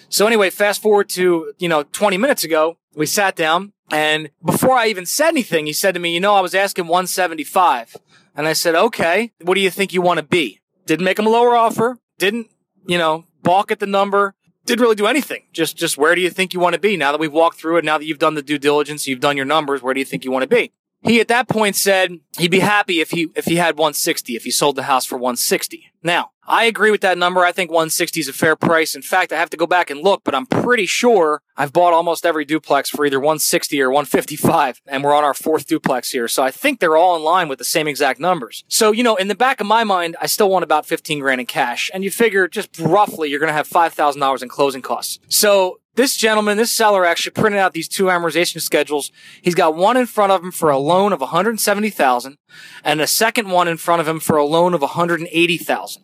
So 0.10 0.28
anyway, 0.28 0.50
fast 0.52 0.82
forward 0.82 1.10
to, 1.10 1.54
you 1.58 1.68
know, 1.68 1.84
20 1.84 2.18
minutes 2.18 2.44
ago, 2.44 2.78
we 2.94 3.06
sat 3.06 3.36
down 3.36 3.74
and 3.92 4.30
before 4.44 4.78
I 4.78 4.88
even 4.88 5.06
said 5.06 5.30
anything, 5.30 5.66
he 5.66 5.74
said 5.74 5.94
to 5.94 6.00
me, 6.00 6.14
you 6.14 6.20
know, 6.20 6.36
I 6.36 6.42
was 6.42 6.56
asking 6.56 6.88
175. 6.88 7.98
And 8.36 8.48
I 8.48 8.54
said, 8.54 8.76
okay, 8.76 9.32
what 9.42 9.56
do 9.56 9.62
you 9.62 9.70
think 9.70 9.94
you 9.94 10.02
want 10.02 10.20
to 10.20 10.26
be? 10.26 10.60
Didn't 10.86 11.06
make 11.06 11.20
him 11.20 11.27
a 11.27 11.30
lower 11.30 11.56
offer. 11.56 11.98
Didn't, 12.18 12.50
you 12.88 12.98
know, 12.98 13.25
balk 13.44 13.72
at 13.72 13.80
the 13.80 13.88
number. 13.88 14.36
Didn't 14.65 14.82
really 14.82 14.96
do 14.96 15.06
anything. 15.06 15.44
Just, 15.54 15.77
just 15.77 15.98
where 15.98 16.15
do 16.15 16.22
you 16.22 16.30
think 16.30 16.54
you 16.54 16.60
want 16.60 16.74
to 16.74 16.80
be 16.80 16.98
now 16.98 17.12
that 17.12 17.20
we've 17.20 17.32
walked 17.32 17.60
through 17.60 17.77
it? 17.77 17.86
Now 17.86 17.98
that 17.98 18.06
you've 18.06 18.20
done 18.20 18.34
the 18.34 18.42
due 18.42 18.58
diligence, 18.58 19.08
you've 19.08 19.20
done 19.20 19.38
your 19.38 19.46
numbers. 19.46 19.82
Where 19.82 19.94
do 19.94 20.00
you 20.00 20.06
think 20.06 20.25
you 20.25 20.32
want 20.32 20.44
to 20.44 20.48
be? 20.48 20.72
He 21.02 21.20
at 21.20 21.28
that 21.28 21.48
point 21.48 21.75
said 21.75 22.20
he'd 22.38 22.52
be 22.52 22.60
happy 22.60 23.00
if 23.00 23.12
he 23.12 23.28
if 23.36 23.46
he 23.46 23.56
had 23.56 23.78
160 23.78 24.36
if 24.36 24.44
he 24.44 24.52
sold 24.52 24.75
the 24.75 24.84
house 24.84 25.06
for 25.06 25.18
160. 25.18 25.92
Now, 26.02 26.32
I 26.48 26.66
agree 26.66 26.92
with 26.92 27.02
that 27.02 27.18
number. 27.18 27.44
I 27.44 27.52
think 27.52 27.72
160 27.72 28.20
is 28.20 28.28
a 28.28 28.34
fair 28.34 28.56
price. 28.56 28.96
In 28.96 29.02
fact, 29.02 29.34
I 29.34 29.38
have 29.38 29.50
to 29.50 29.58
go 29.58 29.66
back 29.66 29.90
and 29.90 30.02
look, 30.02 30.24
but 30.24 30.36
I'm 30.36 30.46
pretty 30.46 30.86
sure 30.86 31.42
I've 31.58 31.74
bought 31.74 31.94
almost 31.94 32.25
every 32.25 32.46
duplex 32.46 32.90
for 32.90 33.06
either 33.06 33.20
160 33.20 33.82
or 33.82 33.90
155, 33.90 34.82
and 34.86 35.04
we're 35.04 35.16
on 35.16 35.24
our 35.24 35.34
fourth 35.34 35.66
duplex 35.66 36.12
here. 36.12 36.28
So 36.28 36.44
I 36.44 36.52
think 36.52 36.80
they're 36.80 36.98
all 36.98 37.16
in 37.16 37.24
line 37.24 37.48
with 37.48 37.58
the 37.58 37.66
same 37.66 37.88
exact 37.88 38.20
numbers. 38.20 38.64
So, 38.68 38.92
you 38.92 39.02
know, 39.02 39.16
in 39.16 39.28
the 39.28 39.36
back 39.36 39.60
of 39.60 39.66
my 39.66 39.84
mind, 39.84 40.16
I 40.22 40.28
still 40.28 40.50
want 40.50 40.64
about 40.64 40.86
15 40.86 41.20
grand 41.20 41.42
in 41.42 41.48
cash, 41.48 41.90
and 41.94 42.04
you 42.04 42.12
figure 42.12 42.48
just 42.48 42.78
roughly 42.80 43.30
you're 43.30 43.40
going 43.40 43.50
to 43.50 43.54
have 43.54 43.68
$5,000 43.68 44.44
in 44.44 44.50
closing 44.50 44.84
costs. 44.84 45.20
So 45.30 45.80
this 45.96 46.18
gentleman, 46.18 46.58
this 46.58 46.72
seller 46.72 47.06
actually 47.06 47.32
printed 47.32 47.60
out 47.60 47.74
these 47.74 47.88
two 47.88 48.06
amortization 48.06 48.62
schedules. 48.62 49.12
He's 49.42 49.56
got 49.56 49.75
one 49.75 49.98
in 49.98 50.06
front 50.06 50.32
of 50.32 50.44
him 50.44 50.52
for 50.52 50.70
a 50.70 50.78
loan 50.78 51.14
of 51.14 51.22
170,000 51.22 52.38
and 52.84 53.02
a 53.02 53.08
second 53.08 53.50
one 53.50 53.68
in 53.68 53.78
front 53.78 54.02
of 54.02 54.08
him 54.08 54.20
for 54.20 54.38
a 54.38 54.46
loan 54.46 54.74
of 54.74 54.82
180,000. 54.82 56.04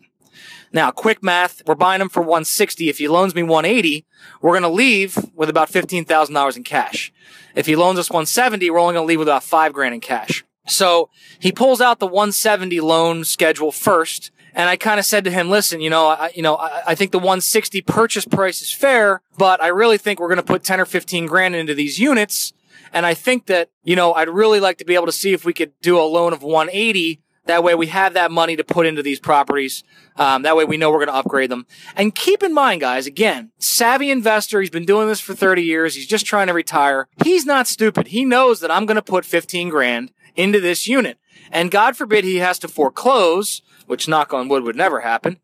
Now, 0.74 0.90
quick 0.90 1.22
math, 1.22 1.62
we're 1.66 1.74
buying 1.74 2.00
him 2.00 2.08
for 2.08 2.20
160. 2.20 2.88
If 2.88 2.98
he 2.98 3.06
loans 3.06 3.34
me 3.34 3.42
180, 3.42 4.06
we're 4.40 4.52
going 4.52 4.62
to 4.62 4.68
leave 4.68 5.18
with 5.34 5.50
about 5.50 5.70
$15,000 5.70 6.56
in 6.56 6.64
cash. 6.64 7.12
If 7.54 7.66
he 7.66 7.76
loans 7.76 7.98
us 7.98 8.08
170, 8.08 8.70
we're 8.70 8.78
only 8.78 8.94
going 8.94 9.04
to 9.04 9.08
leave 9.08 9.18
with 9.18 9.28
about 9.28 9.44
5 9.44 9.72
grand 9.74 9.94
in 9.94 10.00
cash. 10.00 10.44
So, 10.66 11.10
he 11.38 11.52
pulls 11.52 11.80
out 11.82 11.98
the 11.98 12.06
170 12.06 12.80
loan 12.80 13.24
schedule 13.24 13.72
first 13.72 14.30
and 14.54 14.68
I 14.68 14.76
kind 14.76 14.98
of 14.98 15.06
said 15.06 15.24
to 15.24 15.30
him, 15.30 15.48
listen, 15.48 15.80
you 15.80 15.90
know, 15.90 16.08
I, 16.08 16.30
you 16.34 16.42
know, 16.42 16.56
I, 16.56 16.82
I, 16.88 16.94
think 16.94 17.12
the 17.12 17.18
160 17.18 17.80
purchase 17.82 18.24
price 18.24 18.60
is 18.60 18.72
fair, 18.72 19.22
but 19.38 19.62
I 19.62 19.68
really 19.68 19.98
think 19.98 20.20
we're 20.20 20.28
going 20.28 20.36
to 20.36 20.42
put 20.42 20.62
10 20.62 20.80
or 20.80 20.84
15 20.84 21.26
grand 21.26 21.54
into 21.54 21.74
these 21.74 21.98
units. 21.98 22.52
And 22.92 23.06
I 23.06 23.14
think 23.14 23.46
that, 23.46 23.70
you 23.82 23.96
know, 23.96 24.12
I'd 24.12 24.28
really 24.28 24.60
like 24.60 24.78
to 24.78 24.84
be 24.84 24.94
able 24.94 25.06
to 25.06 25.12
see 25.12 25.32
if 25.32 25.44
we 25.44 25.52
could 25.52 25.72
do 25.80 25.98
a 25.98 26.02
loan 26.02 26.32
of 26.32 26.42
180. 26.42 27.20
That 27.46 27.64
way 27.64 27.74
we 27.74 27.86
have 27.88 28.14
that 28.14 28.30
money 28.30 28.54
to 28.56 28.62
put 28.62 28.86
into 28.86 29.02
these 29.02 29.18
properties. 29.18 29.82
Um, 30.16 30.42
that 30.42 30.56
way 30.56 30.64
we 30.64 30.76
know 30.76 30.90
we're 30.90 31.04
going 31.04 31.08
to 31.08 31.14
upgrade 31.14 31.50
them. 31.50 31.66
And 31.96 32.14
keep 32.14 32.42
in 32.42 32.52
mind, 32.52 32.82
guys, 32.82 33.06
again, 33.06 33.50
savvy 33.58 34.10
investor. 34.10 34.60
He's 34.60 34.70
been 34.70 34.84
doing 34.84 35.08
this 35.08 35.20
for 35.20 35.34
30 35.34 35.62
years. 35.62 35.94
He's 35.94 36.06
just 36.06 36.26
trying 36.26 36.46
to 36.48 36.52
retire. 36.52 37.08
He's 37.24 37.46
not 37.46 37.66
stupid. 37.66 38.08
He 38.08 38.24
knows 38.24 38.60
that 38.60 38.70
I'm 38.70 38.86
going 38.86 38.96
to 38.96 39.02
put 39.02 39.24
15 39.24 39.70
grand 39.70 40.12
into 40.36 40.60
this 40.60 40.86
unit. 40.86 41.18
And 41.50 41.70
God 41.70 41.96
forbid 41.96 42.24
he 42.24 42.36
has 42.36 42.58
to 42.60 42.68
foreclose 42.68 43.62
which 43.92 44.08
knock 44.08 44.32
on 44.32 44.48
wood 44.48 44.64
would 44.64 44.74
never 44.74 45.00
happen. 45.00 45.38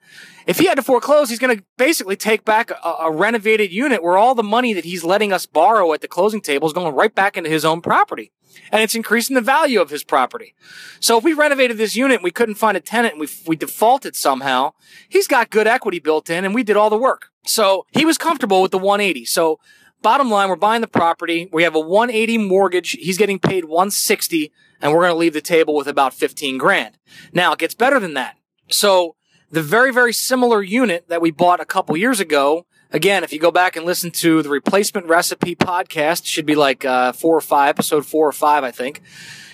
If 0.46 0.58
he 0.58 0.68
had 0.68 0.76
to 0.76 0.82
foreclose, 0.82 1.28
he's 1.28 1.38
going 1.38 1.58
to 1.58 1.62
basically 1.76 2.16
take 2.16 2.46
back 2.46 2.70
a, 2.70 2.94
a, 3.00 3.12
renovated 3.12 3.70
unit 3.70 4.02
where 4.02 4.16
all 4.16 4.34
the 4.34 4.42
money 4.42 4.72
that 4.72 4.86
he's 4.86 5.04
letting 5.04 5.34
us 5.34 5.44
borrow 5.44 5.92
at 5.92 6.00
the 6.00 6.08
closing 6.08 6.40
table 6.40 6.66
is 6.66 6.72
going 6.72 6.94
right 6.94 7.14
back 7.14 7.36
into 7.36 7.50
his 7.50 7.62
own 7.62 7.82
property. 7.82 8.32
And 8.72 8.80
it's 8.82 8.94
increasing 8.94 9.34
the 9.34 9.42
value 9.42 9.82
of 9.82 9.90
his 9.90 10.02
property. 10.02 10.54
So 10.98 11.18
if 11.18 11.24
we 11.24 11.34
renovated 11.34 11.76
this 11.76 11.94
unit 11.94 12.16
and 12.16 12.24
we 12.24 12.30
couldn't 12.30 12.54
find 12.54 12.74
a 12.74 12.80
tenant 12.80 13.16
and 13.16 13.20
we, 13.20 13.28
we 13.46 13.54
defaulted 13.54 14.16
somehow, 14.16 14.72
he's 15.10 15.28
got 15.28 15.50
good 15.50 15.66
equity 15.66 15.98
built 15.98 16.30
in 16.30 16.46
and 16.46 16.54
we 16.54 16.62
did 16.62 16.78
all 16.78 16.88
the 16.88 16.96
work. 16.96 17.28
So 17.44 17.84
he 17.90 18.06
was 18.06 18.16
comfortable 18.16 18.62
with 18.62 18.70
the 18.70 18.78
180. 18.78 19.26
So 19.26 19.60
bottom 20.00 20.30
line, 20.30 20.48
we're 20.48 20.56
buying 20.56 20.80
the 20.80 20.88
property. 20.88 21.50
We 21.52 21.64
have 21.64 21.74
a 21.74 21.80
180 21.80 22.38
mortgage. 22.38 22.92
He's 22.92 23.18
getting 23.18 23.38
paid 23.38 23.66
160 23.66 24.50
and 24.80 24.92
we're 24.92 25.00
going 25.00 25.12
to 25.12 25.18
leave 25.18 25.34
the 25.34 25.42
table 25.42 25.74
with 25.74 25.88
about 25.88 26.14
15 26.14 26.56
grand. 26.56 26.96
Now 27.34 27.52
it 27.52 27.58
gets 27.58 27.74
better 27.74 28.00
than 28.00 28.14
that. 28.14 28.37
So 28.70 29.16
the 29.50 29.62
very, 29.62 29.92
very 29.92 30.12
similar 30.12 30.62
unit 30.62 31.08
that 31.08 31.22
we 31.22 31.30
bought 31.30 31.60
a 31.60 31.64
couple 31.64 31.96
years 31.96 32.20
ago. 32.20 32.66
Again, 32.90 33.24
if 33.24 33.32
you 33.32 33.38
go 33.38 33.50
back 33.50 33.76
and 33.76 33.84
listen 33.84 34.10
to 34.12 34.42
the 34.42 34.48
replacement 34.48 35.06
recipe 35.06 35.54
podcast, 35.54 36.26
should 36.26 36.46
be 36.46 36.54
like 36.54 36.84
uh, 36.84 37.12
four 37.12 37.36
or 37.36 37.40
five, 37.40 37.70
episode 37.70 38.06
four 38.06 38.26
or 38.28 38.32
five, 38.32 38.64
I 38.64 38.70
think. 38.70 39.02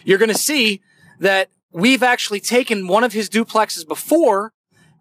You're 0.05 0.19
going 0.19 0.31
to 0.31 0.39
see 0.39 0.83
that 1.21 1.51
we've 1.73 2.03
actually 2.03 2.41
taken 2.41 2.87
one 2.87 3.05
of 3.05 3.13
his 3.13 3.29
duplexes 3.29 3.87
before, 3.87 4.53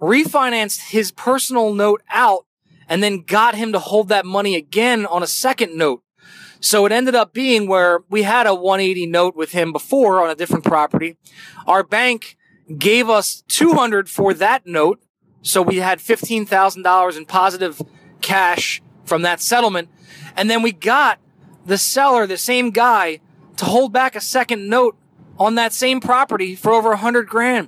refinanced 0.01 0.89
his 0.89 1.11
personal 1.11 1.73
note 1.73 2.01
out, 2.09 2.45
and 2.87 3.01
then 3.01 3.21
got 3.21 3.55
him 3.55 3.71
to 3.71 3.79
hold 3.79 4.09
that 4.09 4.25
money 4.25 4.55
again 4.55 5.05
on 5.05 5.23
a 5.23 5.27
second 5.27 5.75
note. 5.75 6.03
So 6.59 6.85
it 6.85 6.91
ended 6.91 7.13
up 7.13 7.33
being 7.33 7.67
where 7.67 8.03
we 8.09 8.23
had 8.23 8.47
a 8.47 8.55
180 8.55 9.05
note 9.07 9.35
with 9.35 9.51
him 9.51 9.73
before 9.73 10.23
on 10.23 10.29
a 10.29 10.35
different 10.35 10.63
property. 10.63 11.17
Our 11.67 11.83
bank 11.83 12.37
gave 12.77 13.09
us 13.09 13.43
200 13.47 14.09
for 14.09 14.33
that 14.33 14.65
note. 14.65 15.01
So 15.41 15.61
we 15.61 15.77
had 15.77 15.99
$15,000 15.99 17.17
in 17.17 17.25
positive 17.25 17.81
cash 18.21 18.81
from 19.05 19.21
that 19.23 19.41
settlement. 19.41 19.89
And 20.35 20.49
then 20.49 20.61
we 20.61 20.71
got 20.71 21.19
the 21.65 21.77
seller, 21.77 22.25
the 22.25 22.37
same 22.37 22.71
guy, 22.71 23.19
to 23.57 23.65
hold 23.65 23.93
back 23.93 24.15
a 24.15 24.21
second 24.21 24.67
note 24.67 24.97
on 25.37 25.55
that 25.55 25.73
same 25.73 25.99
property 25.99 26.55
for 26.55 26.71
over 26.71 26.91
a 26.91 26.97
hundred 26.97 27.27
grand. 27.27 27.67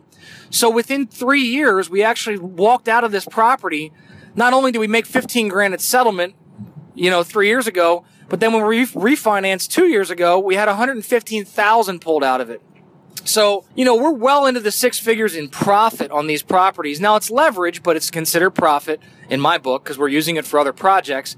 So 0.50 0.70
within 0.70 1.08
three 1.08 1.44
years, 1.44 1.90
we 1.90 2.04
actually 2.04 2.38
walked 2.38 2.88
out 2.88 3.04
of 3.04 3.12
this 3.12 3.26
property. 3.26 3.92
Not 4.36 4.54
only 4.54 4.72
did 4.72 4.80
we 4.80 4.88
make 4.88 5.06
15 5.06 5.48
grand 5.48 5.74
at 5.74 5.82
settlement, 5.82 6.36
you 6.94 7.10
know, 7.10 7.24
three 7.24 7.48
years 7.48 7.68
ago, 7.68 8.06
but 8.30 8.40
then 8.40 8.54
when 8.54 8.66
we 8.66 8.86
refinanced 8.86 9.70
two 9.70 9.88
years 9.88 10.10
ago, 10.10 10.40
we 10.40 10.56
had 10.56 10.68
115,000 10.68 12.00
pulled 12.00 12.24
out 12.24 12.42
of 12.42 12.50
it. 12.50 12.62
So, 13.26 13.66
you 13.76 13.86
know, 13.86 13.96
we're 13.96 14.12
well 14.12 14.46
into 14.46 14.60
the 14.60 14.72
six 14.72 15.00
figures 15.00 15.36
in 15.36 15.50
profit 15.50 16.12
on 16.12 16.28
these 16.28 16.44
properties. 16.44 17.02
Now 17.02 17.16
it's 17.16 17.32
leverage, 17.32 17.82
but 17.82 17.96
it's 17.96 18.12
considered 18.12 18.52
profit 18.52 19.02
in 19.30 19.42
my 19.42 19.58
book 19.58 19.84
because 19.84 19.98
we're 19.98 20.10
using 20.10 20.36
it 20.36 20.46
for 20.46 20.60
other 20.60 20.72
projects. 20.72 21.36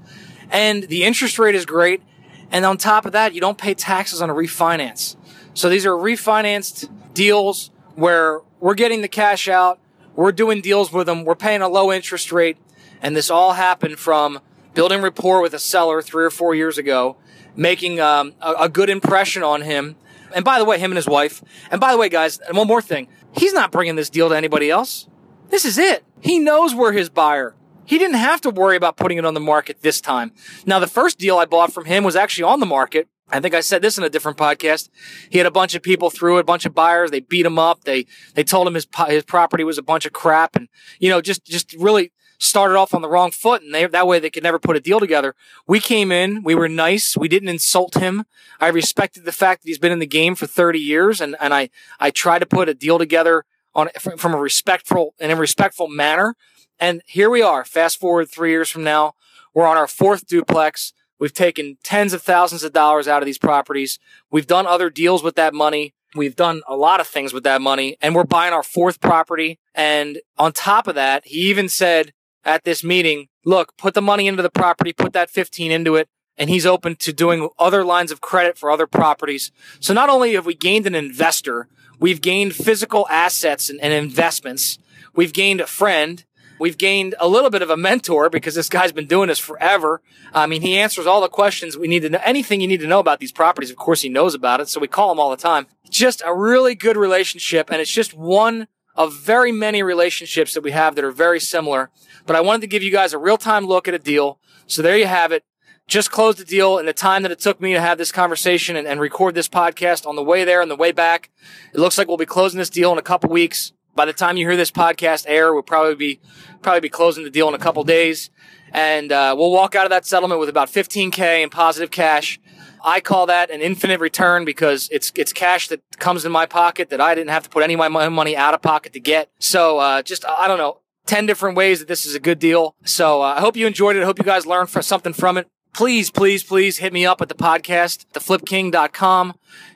And 0.50 0.84
the 0.84 1.04
interest 1.04 1.38
rate 1.38 1.54
is 1.54 1.64
great. 1.64 2.02
And 2.50 2.66
on 2.66 2.76
top 2.76 3.06
of 3.06 3.12
that, 3.12 3.32
you 3.34 3.40
don't 3.40 3.56
pay 3.56 3.72
taxes 3.72 4.20
on 4.20 4.28
a 4.28 4.34
refinance. 4.34 5.16
So 5.54 5.70
these 5.70 5.86
are 5.86 5.92
refinanced 5.92 6.90
deals 7.14 7.70
where 7.94 8.42
we're 8.60 8.74
getting 8.74 9.00
the 9.00 9.08
cash 9.08 9.48
out. 9.48 9.78
We're 10.14 10.32
doing 10.32 10.60
deals 10.60 10.92
with 10.92 11.06
them. 11.06 11.24
We're 11.24 11.36
paying 11.36 11.62
a 11.62 11.68
low 11.68 11.90
interest 11.90 12.32
rate. 12.32 12.58
And 13.00 13.16
this 13.16 13.30
all 13.30 13.54
happened 13.54 13.98
from 13.98 14.40
building 14.74 15.00
rapport 15.00 15.40
with 15.40 15.54
a 15.54 15.58
seller 15.58 16.02
three 16.02 16.24
or 16.24 16.30
four 16.30 16.54
years 16.54 16.76
ago, 16.76 17.16
making 17.56 17.98
um, 17.98 18.34
a, 18.42 18.52
a 18.60 18.68
good 18.68 18.90
impression 18.90 19.42
on 19.42 19.62
him 19.62 19.96
and 20.34 20.44
by 20.44 20.58
the 20.58 20.64
way, 20.64 20.78
him 20.78 20.90
and 20.90 20.96
his 20.96 21.08
wife. 21.08 21.42
And 21.70 21.80
by 21.80 21.92
the 21.92 21.98
way, 21.98 22.08
guys, 22.08 22.40
one 22.50 22.66
more 22.66 22.82
thing. 22.82 23.08
He's 23.32 23.52
not 23.52 23.70
bringing 23.70 23.96
this 23.96 24.10
deal 24.10 24.28
to 24.28 24.36
anybody 24.36 24.70
else. 24.70 25.08
This 25.48 25.64
is 25.64 25.78
it. 25.78 26.04
He 26.20 26.38
knows 26.38 26.74
we're 26.74 26.92
his 26.92 27.08
buyer. 27.08 27.54
He 27.84 27.98
didn't 27.98 28.16
have 28.16 28.40
to 28.42 28.50
worry 28.50 28.76
about 28.76 28.96
putting 28.96 29.16
it 29.16 29.24
on 29.24 29.34
the 29.34 29.40
market 29.40 29.80
this 29.80 30.00
time. 30.00 30.32
Now, 30.66 30.78
the 30.78 30.86
first 30.86 31.18
deal 31.18 31.38
I 31.38 31.46
bought 31.46 31.72
from 31.72 31.86
him 31.86 32.04
was 32.04 32.16
actually 32.16 32.44
on 32.44 32.60
the 32.60 32.66
market. 32.66 33.08
I 33.30 33.40
think 33.40 33.54
I 33.54 33.60
said 33.60 33.82
this 33.82 33.98
in 33.98 34.04
a 34.04 34.10
different 34.10 34.38
podcast. 34.38 34.88
He 35.30 35.38
had 35.38 35.46
a 35.46 35.50
bunch 35.50 35.74
of 35.74 35.82
people 35.82 36.10
through 36.10 36.38
it, 36.38 36.40
a 36.40 36.44
bunch 36.44 36.66
of 36.66 36.74
buyers. 36.74 37.10
They 37.10 37.20
beat 37.20 37.46
him 37.46 37.58
up. 37.58 37.84
They, 37.84 38.06
they 38.34 38.44
told 38.44 38.66
him 38.66 38.74
his, 38.74 38.86
his 39.06 39.24
property 39.24 39.64
was 39.64 39.78
a 39.78 39.82
bunch 39.82 40.06
of 40.06 40.12
crap 40.12 40.56
and, 40.56 40.68
you 40.98 41.08
know, 41.08 41.20
just, 41.20 41.44
just 41.46 41.74
really 41.74 42.12
started 42.38 42.76
off 42.76 42.94
on 42.94 43.02
the 43.02 43.08
wrong 43.08 43.30
foot 43.30 43.62
and 43.62 43.74
they, 43.74 43.84
that 43.86 44.06
way 44.06 44.18
they 44.18 44.30
could 44.30 44.42
never 44.42 44.58
put 44.58 44.76
a 44.76 44.80
deal 44.80 45.00
together. 45.00 45.34
We 45.66 45.80
came 45.80 46.12
in, 46.12 46.42
we 46.42 46.54
were 46.54 46.68
nice, 46.68 47.16
we 47.16 47.28
didn't 47.28 47.48
insult 47.48 47.94
him. 47.94 48.24
I 48.60 48.68
respected 48.68 49.24
the 49.24 49.32
fact 49.32 49.62
that 49.62 49.68
he's 49.68 49.78
been 49.78 49.92
in 49.92 49.98
the 49.98 50.06
game 50.06 50.34
for 50.34 50.46
30 50.46 50.78
years 50.78 51.20
and, 51.20 51.36
and 51.40 51.52
I, 51.52 51.70
I 51.98 52.10
tried 52.10 52.38
to 52.40 52.46
put 52.46 52.68
a 52.68 52.74
deal 52.74 52.98
together 52.98 53.44
on, 53.74 53.88
from 53.98 54.34
a 54.34 54.38
respectful 54.38 55.14
and 55.18 55.32
a 55.32 55.36
respectful 55.36 55.88
manner. 55.88 56.36
And 56.78 57.02
here 57.06 57.28
we 57.28 57.42
are, 57.42 57.64
fast 57.64 57.98
forward 57.98 58.30
three 58.30 58.50
years 58.50 58.70
from 58.70 58.84
now, 58.84 59.14
we're 59.52 59.66
on 59.66 59.76
our 59.76 59.88
fourth 59.88 60.26
duplex. 60.26 60.92
We've 61.18 61.34
taken 61.34 61.78
tens 61.82 62.12
of 62.12 62.22
thousands 62.22 62.62
of 62.62 62.72
dollars 62.72 63.08
out 63.08 63.22
of 63.22 63.26
these 63.26 63.38
properties. 63.38 63.98
We've 64.30 64.46
done 64.46 64.66
other 64.66 64.88
deals 64.88 65.24
with 65.24 65.34
that 65.34 65.52
money. 65.52 65.94
We've 66.14 66.36
done 66.36 66.62
a 66.68 66.76
lot 66.76 67.00
of 67.00 67.08
things 67.08 67.32
with 67.32 67.42
that 67.44 67.60
money 67.60 67.96
and 68.00 68.14
we're 68.14 68.24
buying 68.24 68.54
our 68.54 68.62
fourth 68.62 69.00
property. 69.00 69.58
And 69.74 70.20
on 70.38 70.52
top 70.52 70.86
of 70.86 70.94
that, 70.94 71.26
he 71.26 71.50
even 71.50 71.68
said, 71.68 72.12
at 72.44 72.64
this 72.64 72.82
meeting, 72.84 73.28
look, 73.44 73.76
put 73.76 73.94
the 73.94 74.02
money 74.02 74.26
into 74.26 74.42
the 74.42 74.50
property, 74.50 74.92
put 74.92 75.12
that 75.12 75.30
15 75.30 75.70
into 75.70 75.96
it, 75.96 76.08
and 76.36 76.48
he's 76.48 76.66
open 76.66 76.96
to 76.96 77.12
doing 77.12 77.48
other 77.58 77.84
lines 77.84 78.10
of 78.10 78.20
credit 78.20 78.56
for 78.56 78.70
other 78.70 78.86
properties. 78.86 79.50
So 79.80 79.92
not 79.92 80.08
only 80.08 80.34
have 80.34 80.46
we 80.46 80.54
gained 80.54 80.86
an 80.86 80.94
investor, 80.94 81.68
we've 81.98 82.20
gained 82.20 82.54
physical 82.54 83.06
assets 83.10 83.68
and, 83.68 83.80
and 83.80 83.92
investments. 83.92 84.78
We've 85.14 85.32
gained 85.32 85.60
a 85.60 85.66
friend. 85.66 86.24
We've 86.60 86.78
gained 86.78 87.14
a 87.20 87.28
little 87.28 87.50
bit 87.50 87.62
of 87.62 87.70
a 87.70 87.76
mentor 87.76 88.30
because 88.30 88.54
this 88.54 88.68
guy's 88.68 88.92
been 88.92 89.06
doing 89.06 89.28
this 89.28 89.38
forever. 89.38 90.00
I 90.32 90.46
mean, 90.46 90.62
he 90.62 90.76
answers 90.76 91.06
all 91.06 91.20
the 91.20 91.28
questions 91.28 91.76
we 91.76 91.88
need 91.88 92.02
to 92.02 92.10
know. 92.10 92.20
Anything 92.24 92.60
you 92.60 92.68
need 92.68 92.80
to 92.80 92.86
know 92.86 92.98
about 92.98 93.20
these 93.20 93.32
properties, 93.32 93.70
of 93.70 93.76
course, 93.76 94.02
he 94.02 94.08
knows 94.08 94.34
about 94.34 94.60
it. 94.60 94.68
So 94.68 94.80
we 94.80 94.88
call 94.88 95.12
him 95.12 95.20
all 95.20 95.30
the 95.30 95.36
time. 95.36 95.66
Just 95.88 96.22
a 96.24 96.34
really 96.34 96.74
good 96.74 96.96
relationship. 96.96 97.70
And 97.70 97.80
it's 97.80 97.90
just 97.90 98.14
one 98.14 98.66
of 98.98 99.14
very 99.14 99.52
many 99.52 99.80
relationships 99.80 100.52
that 100.54 100.64
we 100.64 100.72
have 100.72 100.96
that 100.96 101.04
are 101.04 101.12
very 101.12 101.38
similar. 101.38 101.88
But 102.26 102.34
I 102.34 102.40
wanted 102.40 102.62
to 102.62 102.66
give 102.66 102.82
you 102.82 102.90
guys 102.90 103.12
a 103.12 103.18
real 103.18 103.38
time 103.38 103.64
look 103.64 103.86
at 103.86 103.94
a 103.94 103.98
deal. 103.98 104.40
So 104.66 104.82
there 104.82 104.98
you 104.98 105.06
have 105.06 105.30
it. 105.30 105.44
Just 105.86 106.10
closed 106.10 106.36
the 106.38 106.44
deal 106.44 106.78
in 106.78 106.84
the 106.84 106.92
time 106.92 107.22
that 107.22 107.30
it 107.30 107.38
took 107.38 107.60
me 107.60 107.72
to 107.72 107.80
have 107.80 107.96
this 107.96 108.10
conversation 108.10 108.74
and, 108.76 108.88
and 108.88 109.00
record 109.00 109.36
this 109.36 109.48
podcast 109.48 110.04
on 110.04 110.16
the 110.16 110.22
way 110.22 110.44
there 110.44 110.60
and 110.60 110.70
the 110.70 110.76
way 110.76 110.90
back. 110.90 111.30
It 111.72 111.78
looks 111.78 111.96
like 111.96 112.08
we'll 112.08 112.16
be 112.16 112.26
closing 112.26 112.58
this 112.58 112.68
deal 112.68 112.90
in 112.90 112.98
a 112.98 113.02
couple 113.02 113.30
weeks. 113.30 113.72
By 113.94 114.04
the 114.04 114.12
time 114.12 114.36
you 114.36 114.46
hear 114.46 114.56
this 114.56 114.72
podcast 114.72 115.24
air, 115.28 115.54
we'll 115.54 115.62
probably 115.62 115.94
be 115.94 116.20
probably 116.60 116.80
be 116.80 116.88
closing 116.88 117.24
the 117.24 117.30
deal 117.30 117.48
in 117.48 117.54
a 117.54 117.58
couple 117.58 117.82
days, 117.84 118.30
and 118.72 119.10
uh, 119.10 119.34
we'll 119.36 119.50
walk 119.50 119.74
out 119.74 119.86
of 119.86 119.90
that 119.90 120.06
settlement 120.06 120.38
with 120.38 120.48
about 120.48 120.68
15k 120.68 121.42
in 121.42 121.50
positive 121.50 121.90
cash. 121.90 122.38
I 122.84 123.00
call 123.00 123.26
that 123.26 123.50
an 123.50 123.60
infinite 123.60 124.00
return 124.00 124.44
because 124.44 124.88
it's 124.90 125.12
it's 125.14 125.32
cash 125.32 125.68
that 125.68 125.82
comes 125.98 126.24
in 126.24 126.32
my 126.32 126.46
pocket 126.46 126.90
that 126.90 127.00
I 127.00 127.14
didn't 127.14 127.30
have 127.30 127.42
to 127.44 127.50
put 127.50 127.62
any 127.62 127.74
of 127.74 127.78
my 127.78 128.08
money 128.08 128.36
out 128.36 128.54
of 128.54 128.62
pocket 128.62 128.92
to 128.94 129.00
get. 129.00 129.30
So 129.38 129.78
uh, 129.78 130.02
just 130.02 130.24
I 130.26 130.48
don't 130.48 130.58
know. 130.58 130.80
10 131.06 131.24
different 131.24 131.56
ways 131.56 131.78
that 131.78 131.88
this 131.88 132.04
is 132.04 132.14
a 132.14 132.20
good 132.20 132.38
deal. 132.38 132.76
So 132.84 133.22
uh, 133.22 133.34
I 133.36 133.40
hope 133.40 133.56
you 133.56 133.66
enjoyed 133.66 133.96
it. 133.96 134.02
I 134.02 134.04
hope 134.04 134.18
you 134.18 134.24
guys 134.26 134.44
learned 134.44 134.68
something 134.68 135.14
from 135.14 135.38
it. 135.38 135.48
Please, 135.74 136.10
please, 136.10 136.42
please 136.42 136.78
hit 136.78 136.92
me 136.92 137.06
up 137.06 137.22
at 137.22 137.28
the 137.28 137.34
podcast, 137.34 138.04
theflipking.com. 138.12 139.34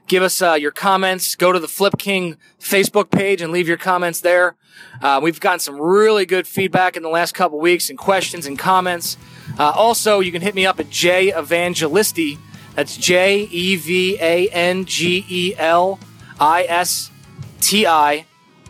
Give 0.08 0.22
us 0.22 0.42
uh, 0.42 0.54
your 0.54 0.72
comments. 0.72 1.34
Go 1.36 1.52
to 1.52 1.58
the 1.58 1.68
Flip 1.68 1.94
King 1.98 2.36
Facebook 2.60 3.10
page 3.10 3.40
and 3.40 3.52
leave 3.52 3.68
your 3.68 3.76
comments 3.76 4.20
there. 4.20 4.56
Uh, 5.00 5.20
we've 5.22 5.40
gotten 5.40 5.60
some 5.60 5.80
really 5.80 6.26
good 6.26 6.46
feedback 6.46 6.96
in 6.96 7.02
the 7.02 7.08
last 7.08 7.34
couple 7.34 7.58
weeks 7.58 7.88
and 7.88 7.98
questions 7.98 8.46
and 8.46 8.58
comments. 8.58 9.16
Uh, 9.58 9.70
also, 9.70 10.20
you 10.20 10.32
can 10.32 10.42
hit 10.42 10.54
me 10.54 10.66
up 10.66 10.80
at 10.80 10.90
J 10.90 11.30
Evangelisti. 11.30 12.38
That's 12.74 12.96
J 12.96 13.42
E 13.50 13.76
V 13.76 14.18
A 14.20 14.48
N 14.48 14.84
G 14.84 15.24
E 15.28 15.54
L 15.56 15.98
I 16.40 16.64
S 16.64 17.10
T 17.60 17.86
I. 17.86 18.26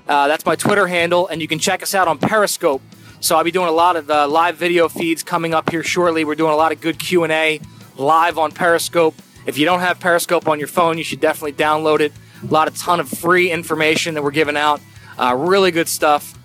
Uh, 0.08 0.28
that's 0.28 0.44
my 0.44 0.56
Twitter 0.56 0.86
handle, 0.88 1.28
and 1.28 1.40
you 1.40 1.48
can 1.48 1.58
check 1.58 1.82
us 1.82 1.94
out 1.94 2.08
on 2.08 2.18
Periscope. 2.18 2.82
So 3.20 3.36
I'll 3.36 3.44
be 3.44 3.52
doing 3.52 3.68
a 3.68 3.72
lot 3.72 3.94
of 3.94 4.10
uh, 4.10 4.26
live 4.26 4.56
video 4.56 4.88
feeds 4.88 5.22
coming 5.22 5.54
up 5.54 5.70
here 5.70 5.84
shortly. 5.84 6.24
We're 6.24 6.34
doing 6.34 6.52
a 6.52 6.56
lot 6.56 6.72
of 6.72 6.80
good 6.80 6.98
Q 6.98 7.22
and 7.22 7.32
A 7.32 7.60
live 7.96 8.36
on 8.36 8.50
Periscope. 8.50 9.14
If 9.46 9.58
you 9.58 9.64
don't 9.64 9.80
have 9.80 10.00
Periscope 10.00 10.48
on 10.48 10.58
your 10.58 10.68
phone, 10.68 10.98
you 10.98 11.04
should 11.04 11.20
definitely 11.20 11.52
download 11.52 12.00
it. 12.00 12.12
A 12.42 12.46
lot 12.52 12.66
of 12.66 12.76
ton 12.76 12.98
of 12.98 13.08
free 13.08 13.50
information 13.50 14.14
that 14.14 14.24
we're 14.24 14.32
giving 14.32 14.56
out. 14.56 14.80
Uh, 15.16 15.36
really 15.38 15.70
good 15.70 15.88
stuff. 15.88 16.36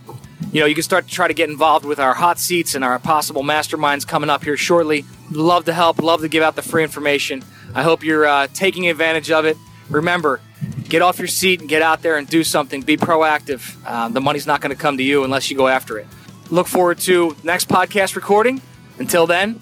You 0.52 0.62
know, 0.62 0.68
you 0.68 0.76
can 0.76 0.84
start 0.84 1.08
to 1.08 1.14
try 1.14 1.28
to 1.28 1.34
get 1.34 1.50
involved 1.50 1.86
with 1.86 2.00
our 2.00 2.14
hot 2.14 2.38
seats 2.38 2.76
and 2.76 2.84
our 2.84 3.00
possible 3.00 3.44
masterminds 3.44 4.08
coming 4.08 4.30
up 4.30 4.44
here 4.44 4.58
shortly. 4.58 5.04
Love 5.32 5.66
to 5.66 5.74
help. 5.74 6.02
Love 6.02 6.22
to 6.22 6.30
give 6.30 6.44
out 6.44 6.56
the 6.56 6.62
free 6.62 6.84
information. 6.84 7.44
I 7.74 7.84
hope 7.84 8.04
you're 8.04 8.26
uh, 8.26 8.48
taking 8.54 8.88
advantage 8.90 9.30
of 9.32 9.46
it. 9.46 9.58
Remember, 9.90 10.40
get 10.88 11.02
off 11.02 11.20
your 11.20 11.28
seat 11.28 11.60
and 11.60 11.70
get 11.70 11.82
out 11.82 12.02
there 12.02 12.18
and 12.18 12.28
do 12.28 12.44
something. 12.44 12.82
Be 12.82 12.98
proactive. 12.98 13.76
Uh, 13.86 14.10
the 14.10 14.22
money's 14.22 14.48
not 14.48 14.62
going 14.62 14.76
to 14.76 14.82
come 14.82 14.98
to 14.98 15.04
you 15.04 15.24
unless 15.24 15.50
you 15.50 15.58
go 15.58 15.68
after 15.68 15.98
it. 15.98 16.08
Look 16.50 16.68
forward 16.68 17.00
to 17.00 17.36
next 17.44 17.68
podcast 17.68 18.16
recording. 18.16 18.62
Until 19.00 19.28
then, 19.28 19.62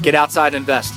get 0.00 0.14
outside 0.14 0.48
and 0.48 0.56
invest. 0.56 0.94